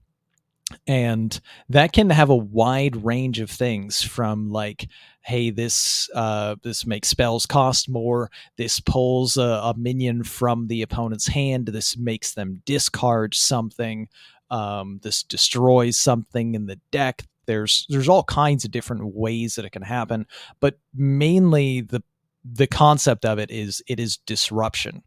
[0.86, 4.88] and that can have a wide range of things from like
[5.22, 10.82] hey this uh, this makes spells cost more this pulls a, a, minion from the
[10.82, 14.08] opponent's hand this makes them discard something
[14.52, 19.64] um, this destroys something in the deck there's there's all kinds of different ways that
[19.64, 20.24] it can happen
[20.60, 22.00] but mainly the
[22.44, 25.02] the concept of it is it is disruption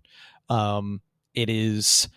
[0.49, 1.01] um,
[1.33, 2.07] it is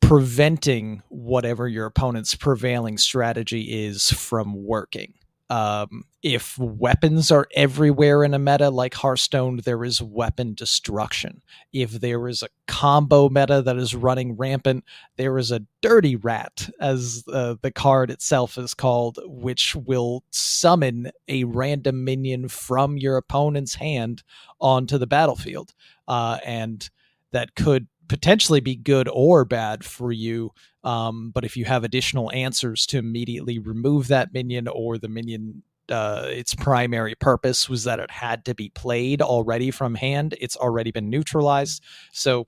[0.00, 5.14] preventing whatever your opponent's prevailing strategy is from working.
[5.50, 11.42] Um, if weapons are everywhere in a meta like Hearthstone, there is weapon destruction.
[11.72, 14.84] If there is a combo meta that is running rampant,
[15.16, 21.10] there is a dirty rat, as uh, the card itself is called, which will summon
[21.28, 24.22] a random minion from your opponent's hand
[24.60, 25.74] onto the battlefield.
[26.08, 26.88] Uh, and
[27.34, 30.50] that could potentially be good or bad for you.
[30.82, 35.62] Um, but if you have additional answers to immediately remove that minion or the minion
[35.90, 40.34] uh, its primary purpose was that it had to be played already from hand.
[40.40, 41.82] It's already been neutralized.
[42.12, 42.46] So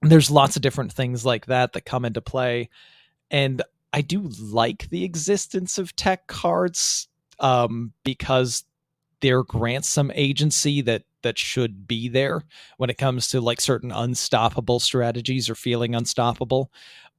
[0.00, 2.70] there's lots of different things like that that come into play.
[3.30, 3.62] And
[3.92, 7.08] I do like the existence of tech cards
[7.38, 8.64] um, because
[9.20, 12.44] there grants some agency that that should be there
[12.76, 16.70] when it comes to like certain unstoppable strategies or feeling unstoppable.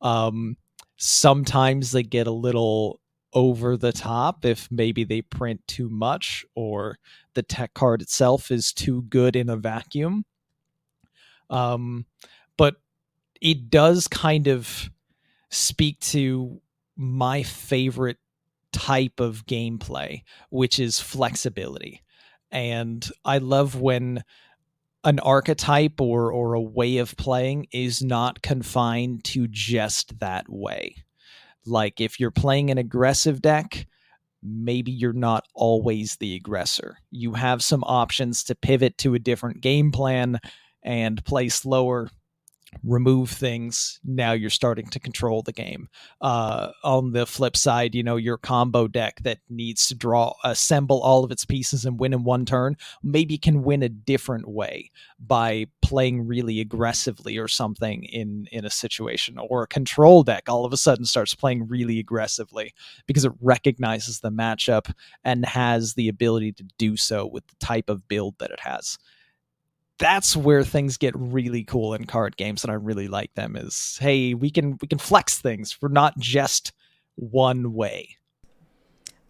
[0.01, 0.55] Um,
[0.97, 3.01] sometimes they get a little
[3.33, 6.97] over the top if maybe they print too much or
[7.33, 10.23] the tech card itself is too good in a vacuum.
[11.49, 12.05] Um,
[12.57, 12.75] but
[13.41, 14.89] it does kind of
[15.49, 16.61] speak to
[16.95, 18.17] my favorite
[18.71, 22.01] type of gameplay, which is flexibility.
[22.55, 24.23] And I love when
[25.03, 30.95] an archetype or or a way of playing is not confined to just that way.
[31.65, 33.87] Like if you're playing an aggressive deck,
[34.41, 36.97] maybe you're not always the aggressor.
[37.11, 40.39] You have some options to pivot to a different game plan
[40.81, 42.09] and play slower
[42.83, 45.89] remove things now you're starting to control the game.
[46.21, 51.01] Uh, on the flip side you know your combo deck that needs to draw assemble
[51.01, 54.91] all of its pieces and win in one turn maybe can win a different way
[55.19, 60.65] by playing really aggressively or something in in a situation or a control deck all
[60.65, 62.73] of a sudden starts playing really aggressively
[63.07, 64.91] because it recognizes the matchup
[65.23, 68.97] and has the ability to do so with the type of build that it has
[69.97, 73.97] that's where things get really cool in card games and i really like them is
[74.01, 76.73] hey we can we can flex things for not just
[77.15, 78.17] one way.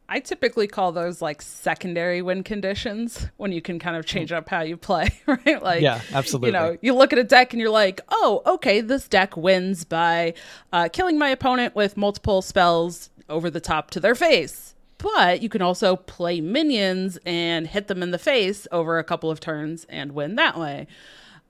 [0.08, 4.48] I typically call those like secondary win conditions when you can kind of change up
[4.48, 5.64] how you play right?
[5.64, 6.50] Like yeah absolutely.
[6.50, 9.84] you know you look at a deck and you're like oh okay this deck wins
[9.84, 10.36] by
[10.72, 14.75] uh, killing my opponent with multiple spells over the top to their face
[15.14, 19.30] but you can also play minions and hit them in the face over a couple
[19.30, 20.88] of turns and win that way.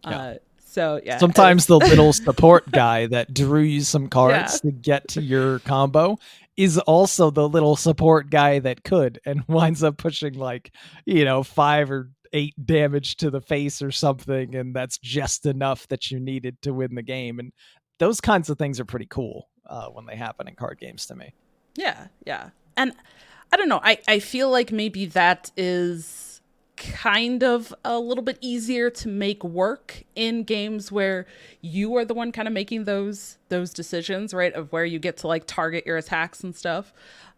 [0.04, 0.18] Yeah.
[0.18, 0.36] Uh,
[0.66, 1.20] so yeah.
[1.20, 4.70] Sometimes the little support guy that drew you some cards yeah.
[4.70, 6.18] to get to your combo
[6.58, 10.74] is also the little support guy that could and winds up pushing like,
[11.06, 15.88] you know, five or eight damage to the face or something, and that's just enough
[15.88, 17.40] that you needed to win the game.
[17.40, 17.54] And
[18.00, 21.16] those kinds of things are pretty cool uh, when they happen in card games to
[21.16, 21.34] me.
[21.78, 22.50] Yeah, yeah.
[22.76, 22.94] And
[23.52, 26.26] I don't know, I, I feel like maybe that is
[26.78, 31.26] kind of a little bit easier to make work in games where
[31.62, 35.18] you are the one kind of making those those decisions right of where you get
[35.18, 36.94] to like target your attacks and stuff.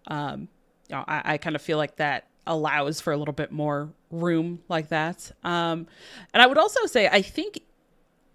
[0.08, 0.47] Um
[0.89, 3.89] you know, I, I kind of feel like that allows for a little bit more
[4.10, 5.32] room like that.
[5.43, 5.88] Um
[6.34, 7.62] and i would also say i think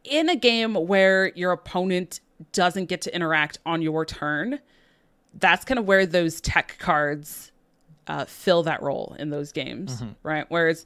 [0.05, 2.21] in a game where your opponent
[2.53, 4.61] doesn't get to interact on your turn
[5.35, 7.52] that's kind of where those tech cards
[8.07, 10.13] uh, fill that role in those games, mm-hmm.
[10.23, 10.47] right?
[10.49, 10.85] Whereas,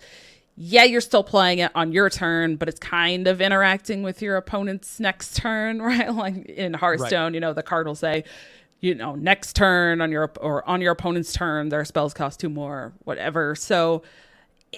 [0.57, 4.37] yeah, you're still playing it on your turn, but it's kind of interacting with your
[4.37, 6.13] opponent's next turn, right?
[6.13, 7.35] Like in Hearthstone, right.
[7.35, 8.25] you know, the card will say,
[8.81, 12.51] you know, next turn on your or on your opponent's turn, their spells cost two
[12.51, 13.55] more, whatever.
[13.55, 14.03] So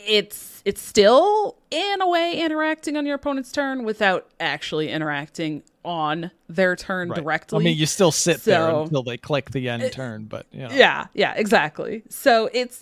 [0.06, 6.30] it's it's still in a way interacting on your opponent's turn without actually interacting on
[6.48, 7.22] their turn right.
[7.22, 7.60] directly.
[7.60, 10.60] I mean, you still sit so, there until they click the end turn, but you
[10.60, 10.70] know.
[10.70, 12.02] yeah, yeah, exactly.
[12.08, 12.80] So it's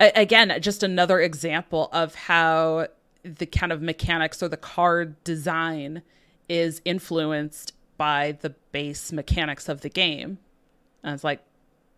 [0.00, 2.88] again just another example of how
[3.22, 6.02] the kind of mechanics or the card design
[6.48, 10.38] is influenced by the base mechanics of the game.
[11.02, 11.40] And it's like,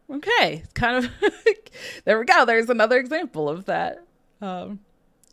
[0.09, 1.11] okay, kind of
[2.05, 2.45] there we go.
[2.45, 4.06] There's another example of that.
[4.41, 4.80] Um,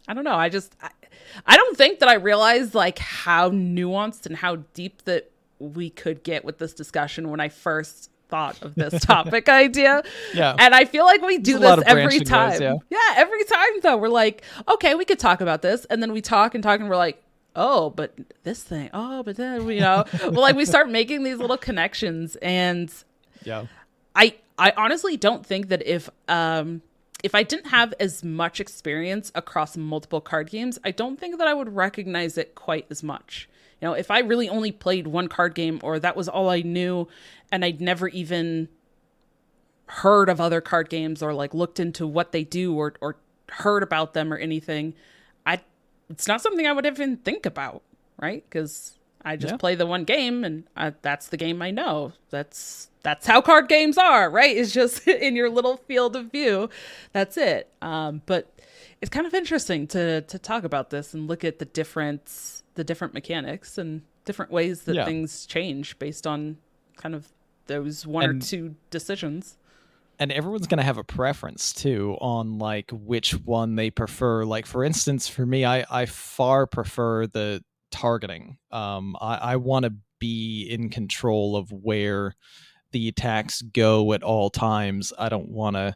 [0.07, 0.35] I don't know.
[0.35, 0.89] I just I,
[1.45, 6.23] I don't think that I realized like how nuanced and how deep that we could
[6.23, 10.03] get with this discussion when I first thought of this topic idea.
[10.33, 10.55] Yeah.
[10.57, 12.61] And I feel like we do this every time.
[12.61, 12.75] yeah.
[12.89, 13.97] yeah, every time though.
[13.97, 15.85] We're like, okay, we could talk about this.
[15.85, 17.21] And then we talk and talk and we're like,
[17.55, 21.37] oh, but this thing, oh, but then you know, well, like we start making these
[21.37, 22.91] little connections and
[23.43, 23.67] yeah.
[24.15, 26.81] I I honestly don't think that if um
[27.23, 31.47] if I didn't have as much experience across multiple card games, I don't think that
[31.47, 33.49] I would recognize it quite as much.
[33.81, 36.61] You know, if I really only played one card game or that was all I
[36.61, 37.07] knew
[37.51, 38.67] and I'd never even
[39.87, 43.17] heard of other card games or like looked into what they do or or
[43.49, 44.93] heard about them or anything,
[45.45, 45.61] I
[46.09, 47.83] it's not something I would even think about,
[48.17, 48.49] right?
[48.49, 49.57] Cuz I just yeah.
[49.57, 52.13] play the one game and I, that's the game I know.
[52.29, 54.55] That's that's how card games are, right?
[54.55, 56.69] It's just in your little field of view.
[57.11, 57.69] That's it.
[57.81, 58.49] Um, but
[59.01, 62.83] it's kind of interesting to to talk about this and look at the different the
[62.83, 65.05] different mechanics and different ways that yeah.
[65.05, 66.57] things change based on
[66.95, 67.31] kind of
[67.67, 69.57] those one and, or two decisions.
[70.19, 74.45] And everyone's going to have a preference too on like which one they prefer.
[74.45, 78.57] Like for instance, for me, I I far prefer the targeting.
[78.71, 82.33] Um, I, I want to be in control of where
[82.93, 85.11] the attacks go at all times.
[85.19, 85.95] I don't want to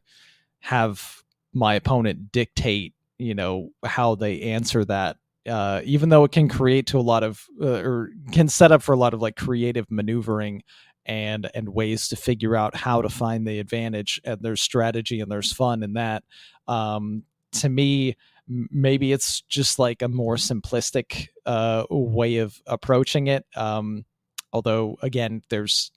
[0.60, 1.24] have
[1.54, 5.18] my opponent dictate, you know, how they answer that.
[5.48, 8.82] Uh, even though it can create to a lot of uh, or can set up
[8.82, 10.62] for a lot of like creative maneuvering
[11.06, 15.32] and and ways to figure out how to find the advantage and there's strategy and
[15.32, 16.24] there's fun in that
[16.68, 17.24] um,
[17.54, 18.16] to me
[18.48, 24.04] maybe it's just like a more simplistic uh, way of approaching it um,
[24.52, 25.92] although again there's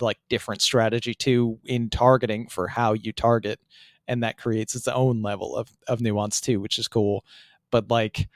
[0.00, 3.60] like different strategy too in targeting for how you target
[4.06, 7.24] and that creates its own level of, of nuance too which is cool.
[7.70, 8.28] But like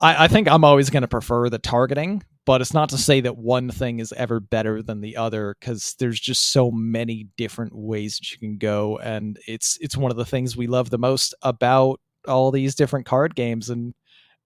[0.00, 3.20] i, I think i'm always going to prefer the targeting but it's not to say
[3.20, 7.74] that one thing is ever better than the other because there's just so many different
[7.74, 10.96] ways that you can go and it's it's one of the things we love the
[10.96, 13.92] most about all these different card games and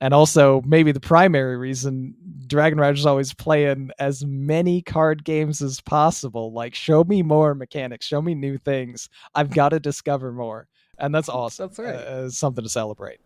[0.02, 2.12] and also maybe the primary reason
[2.48, 6.52] Dragon is always playing as many card games as possible.
[6.52, 9.08] Like, show me more mechanics, show me new things.
[9.32, 10.66] I've got to discover more,
[10.98, 11.68] and that's awesome.
[11.68, 11.94] That's right.
[11.94, 13.20] Uh, something to celebrate.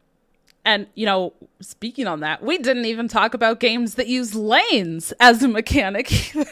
[0.66, 5.12] And, you know, speaking on that, we didn't even talk about games that use lanes
[5.18, 6.46] as a mechanic either.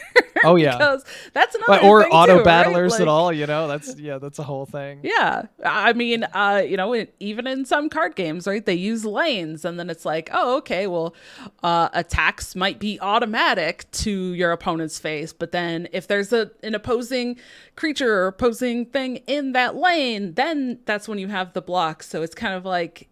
[0.45, 0.77] Oh, yeah.
[0.77, 2.99] because that's another Or auto too, battlers right?
[2.99, 3.67] like, at all, you know?
[3.67, 4.99] That's, yeah, that's a whole thing.
[5.03, 5.43] Yeah.
[5.63, 9.65] I mean, uh, you know, it, even in some card games, right, they use lanes.
[9.65, 11.15] And then it's like, oh, okay, well,
[11.63, 15.33] uh, attacks might be automatic to your opponent's face.
[15.33, 17.37] But then if there's a an opposing
[17.75, 22.03] creature or opposing thing in that lane, then that's when you have the block.
[22.03, 23.07] So it's kind of like,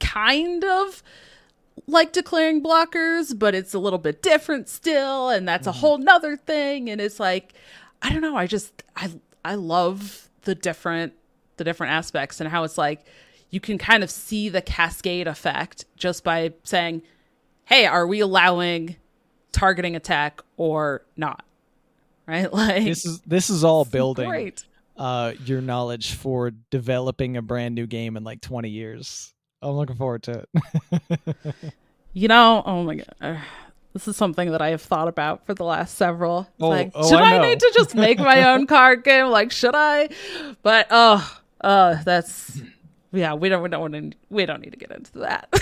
[0.00, 1.02] kind of
[1.86, 5.80] like declaring blockers, but it's a little bit different still, and that's a mm-hmm.
[5.80, 6.90] whole nother thing.
[6.90, 7.54] And it's like,
[8.00, 9.10] I don't know, I just I
[9.44, 11.14] I love the different
[11.56, 13.04] the different aspects and how it's like
[13.50, 17.02] you can kind of see the cascade effect just by saying,
[17.64, 18.96] "Hey, are we allowing
[19.52, 21.44] targeting attack or not?"
[22.24, 22.50] Right?
[22.52, 24.64] Like this is this is all building great.
[24.96, 29.31] uh your knowledge for developing a brand new game in like 20 years.
[29.62, 31.54] I'm looking forward to it.
[32.12, 33.40] you know, oh my god.
[33.92, 36.48] This is something that I have thought about for the last several.
[36.58, 39.26] Oh, like, oh, should I, I need to just make my own card game?
[39.26, 40.08] Like, should I?
[40.62, 42.60] But oh, uh, that's
[43.12, 43.34] yeah.
[43.34, 43.62] We don't.
[43.62, 44.12] We don't want to.
[44.30, 45.52] We don't need to get into that.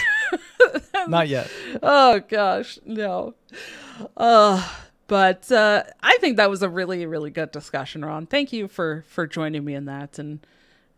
[1.09, 1.51] Not yet.
[1.83, 3.35] Oh gosh, no.
[4.17, 4.67] Uh,
[5.09, 8.27] but uh, I think that was a really, really good discussion, Ron.
[8.27, 10.47] Thank you for for joining me in that and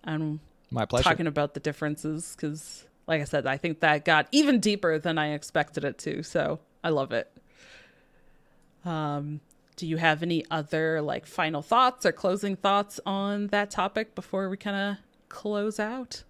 [0.04, 0.40] and
[0.70, 4.60] my pleasure talking about the differences because, like I said, I think that got even
[4.60, 6.22] deeper than I expected it to.
[6.22, 7.30] So I love it.
[8.84, 9.40] Um,
[9.76, 14.48] do you have any other like final thoughts or closing thoughts on that topic before
[14.48, 14.96] we kind of
[15.28, 16.24] close out?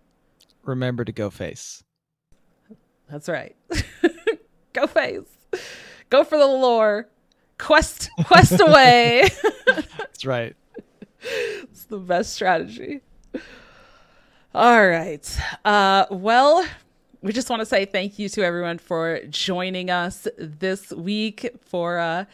[0.65, 1.83] Remember to go face.
[3.11, 3.57] That's right.
[4.73, 5.29] go face.
[6.09, 7.09] Go for the lore.
[7.59, 9.29] Quest quest away.
[9.67, 10.57] That's right.
[11.25, 13.01] It's the best strategy.
[14.55, 15.39] All right.
[15.65, 16.67] Uh well,
[17.23, 21.99] we just want to say thank you to everyone for joining us this week for
[21.99, 22.25] uh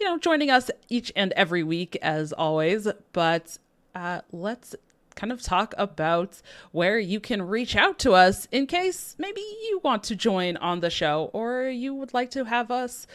[0.00, 3.58] you know joining us each and every week as always but
[3.94, 4.74] uh let's
[5.16, 6.40] kind of talk about
[6.72, 10.80] where you can reach out to us in case maybe you want to join on
[10.80, 13.06] the show or you would like to have us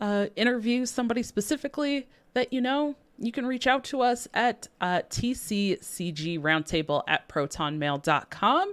[0.00, 5.02] uh, interview somebody specifically that you know you can reach out to us at uh,
[5.10, 8.72] tccgroundtable at protonmail.com.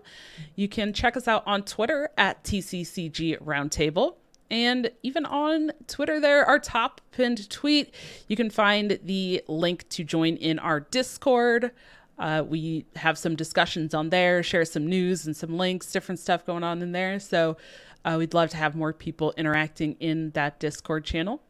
[0.56, 4.16] You can check us out on Twitter at tccgroundtable.
[4.50, 7.94] And even on Twitter, there, our top pinned tweet,
[8.30, 11.72] you can find the link to join in our Discord.
[12.18, 16.46] Uh, we have some discussions on there, share some news and some links, different stuff
[16.46, 17.20] going on in there.
[17.20, 17.58] So
[18.06, 21.42] uh, we'd love to have more people interacting in that Discord channel.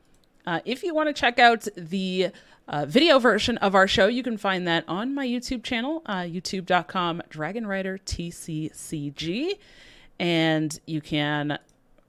[0.48, 2.30] Uh, if you want to check out the
[2.70, 6.22] uh, video version of our show, you can find that on my YouTube channel, uh,
[6.22, 9.60] youtube.com Dragonrider TCCG.
[10.20, 11.60] And you can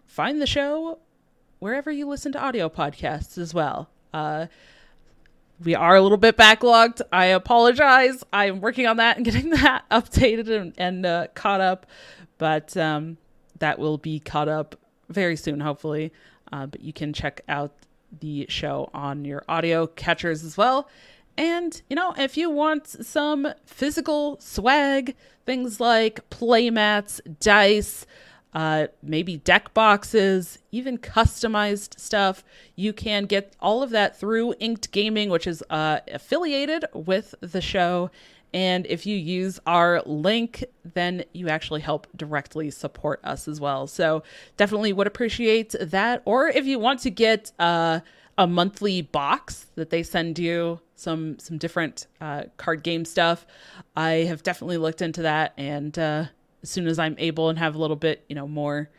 [0.07, 1.01] find the show
[1.59, 3.91] wherever you listen to audio podcasts as well.
[4.15, 4.47] Uh,
[5.65, 7.01] we are a little bit backlogged.
[7.13, 8.23] I apologize.
[8.33, 11.87] I'm working on that and getting that updated and, and uh, caught up,
[12.39, 13.17] but um,
[13.59, 14.77] that will be caught up
[15.09, 16.13] very soon, hopefully.
[16.53, 17.73] Uh, but you can check out
[18.21, 20.89] the show on your audio catchers as well.
[21.37, 25.15] And, you know, if you want some physical swag,
[25.47, 28.07] things like playmats, dice,
[28.55, 32.43] uh, maybe deck boxes, even customized stuff,
[32.75, 37.61] you can get all of that through Inked Gaming, which is uh, affiliated with the
[37.61, 38.11] show.
[38.55, 43.87] And if you use our link, then you actually help directly support us as well.
[43.87, 44.23] So
[44.57, 46.23] definitely would appreciate that.
[46.25, 48.01] Or if you want to get uh,
[48.39, 53.47] a monthly box that they send you, some some different uh, card game stuff,
[53.97, 55.53] I have definitely looked into that.
[55.57, 56.25] And uh,
[56.63, 58.91] as soon as I'm able and have a little bit, you know, more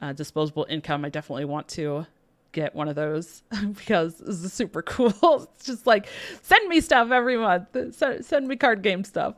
[0.00, 2.06] uh, disposable income, I definitely want to
[2.52, 3.42] get one of those
[3.76, 5.48] because this is super cool.
[5.54, 6.08] it's just like
[6.42, 7.94] send me stuff every month.
[7.94, 9.34] Send, send me card game stuff.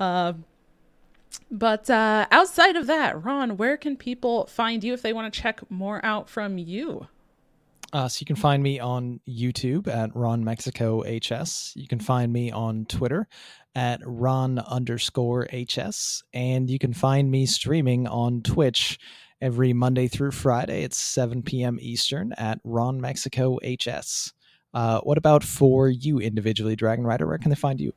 [0.00, 0.44] Um,
[1.50, 5.40] but uh, outside of that, Ron, where can people find you if they want to
[5.40, 7.06] check more out from you?
[7.92, 11.72] Uh, so you can find me on YouTube at Ron Mexico HS.
[11.74, 13.26] You can find me on Twitter
[13.74, 18.98] at Ron underscore HS, and you can find me streaming on Twitch
[19.40, 21.78] every Monday through Friday at 7 p.m.
[21.80, 24.32] Eastern at Ron Mexico HS.
[24.74, 27.26] Uh, what about for you individually, Dragon Rider?
[27.26, 27.92] Where can they find you?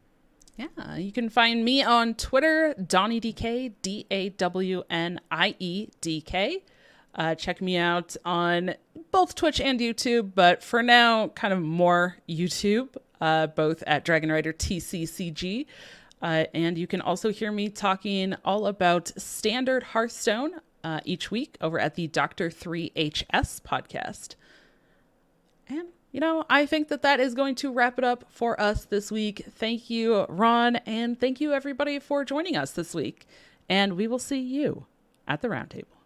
[0.58, 5.90] Yeah, you can find me on Twitter, Dawnie DK, D A W N I E
[6.02, 6.64] D K.
[7.16, 8.76] Uh, check me out on
[9.12, 14.32] both Twitch and YouTube, but for now, kind of more YouTube, uh, both at Dragon
[14.32, 15.66] Rider TCCG.
[16.22, 21.58] Uh, and you can also hear me talking all about standard Hearthstone uh, each week
[21.62, 24.36] over at the Doctor 3HS podcast.
[25.68, 28.86] And, you know, I think that that is going to wrap it up for us
[28.86, 29.46] this week.
[29.50, 33.26] Thank you, Ron, and thank you, everybody, for joining us this week.
[33.70, 34.86] And we will see you
[35.28, 36.01] at the roundtable.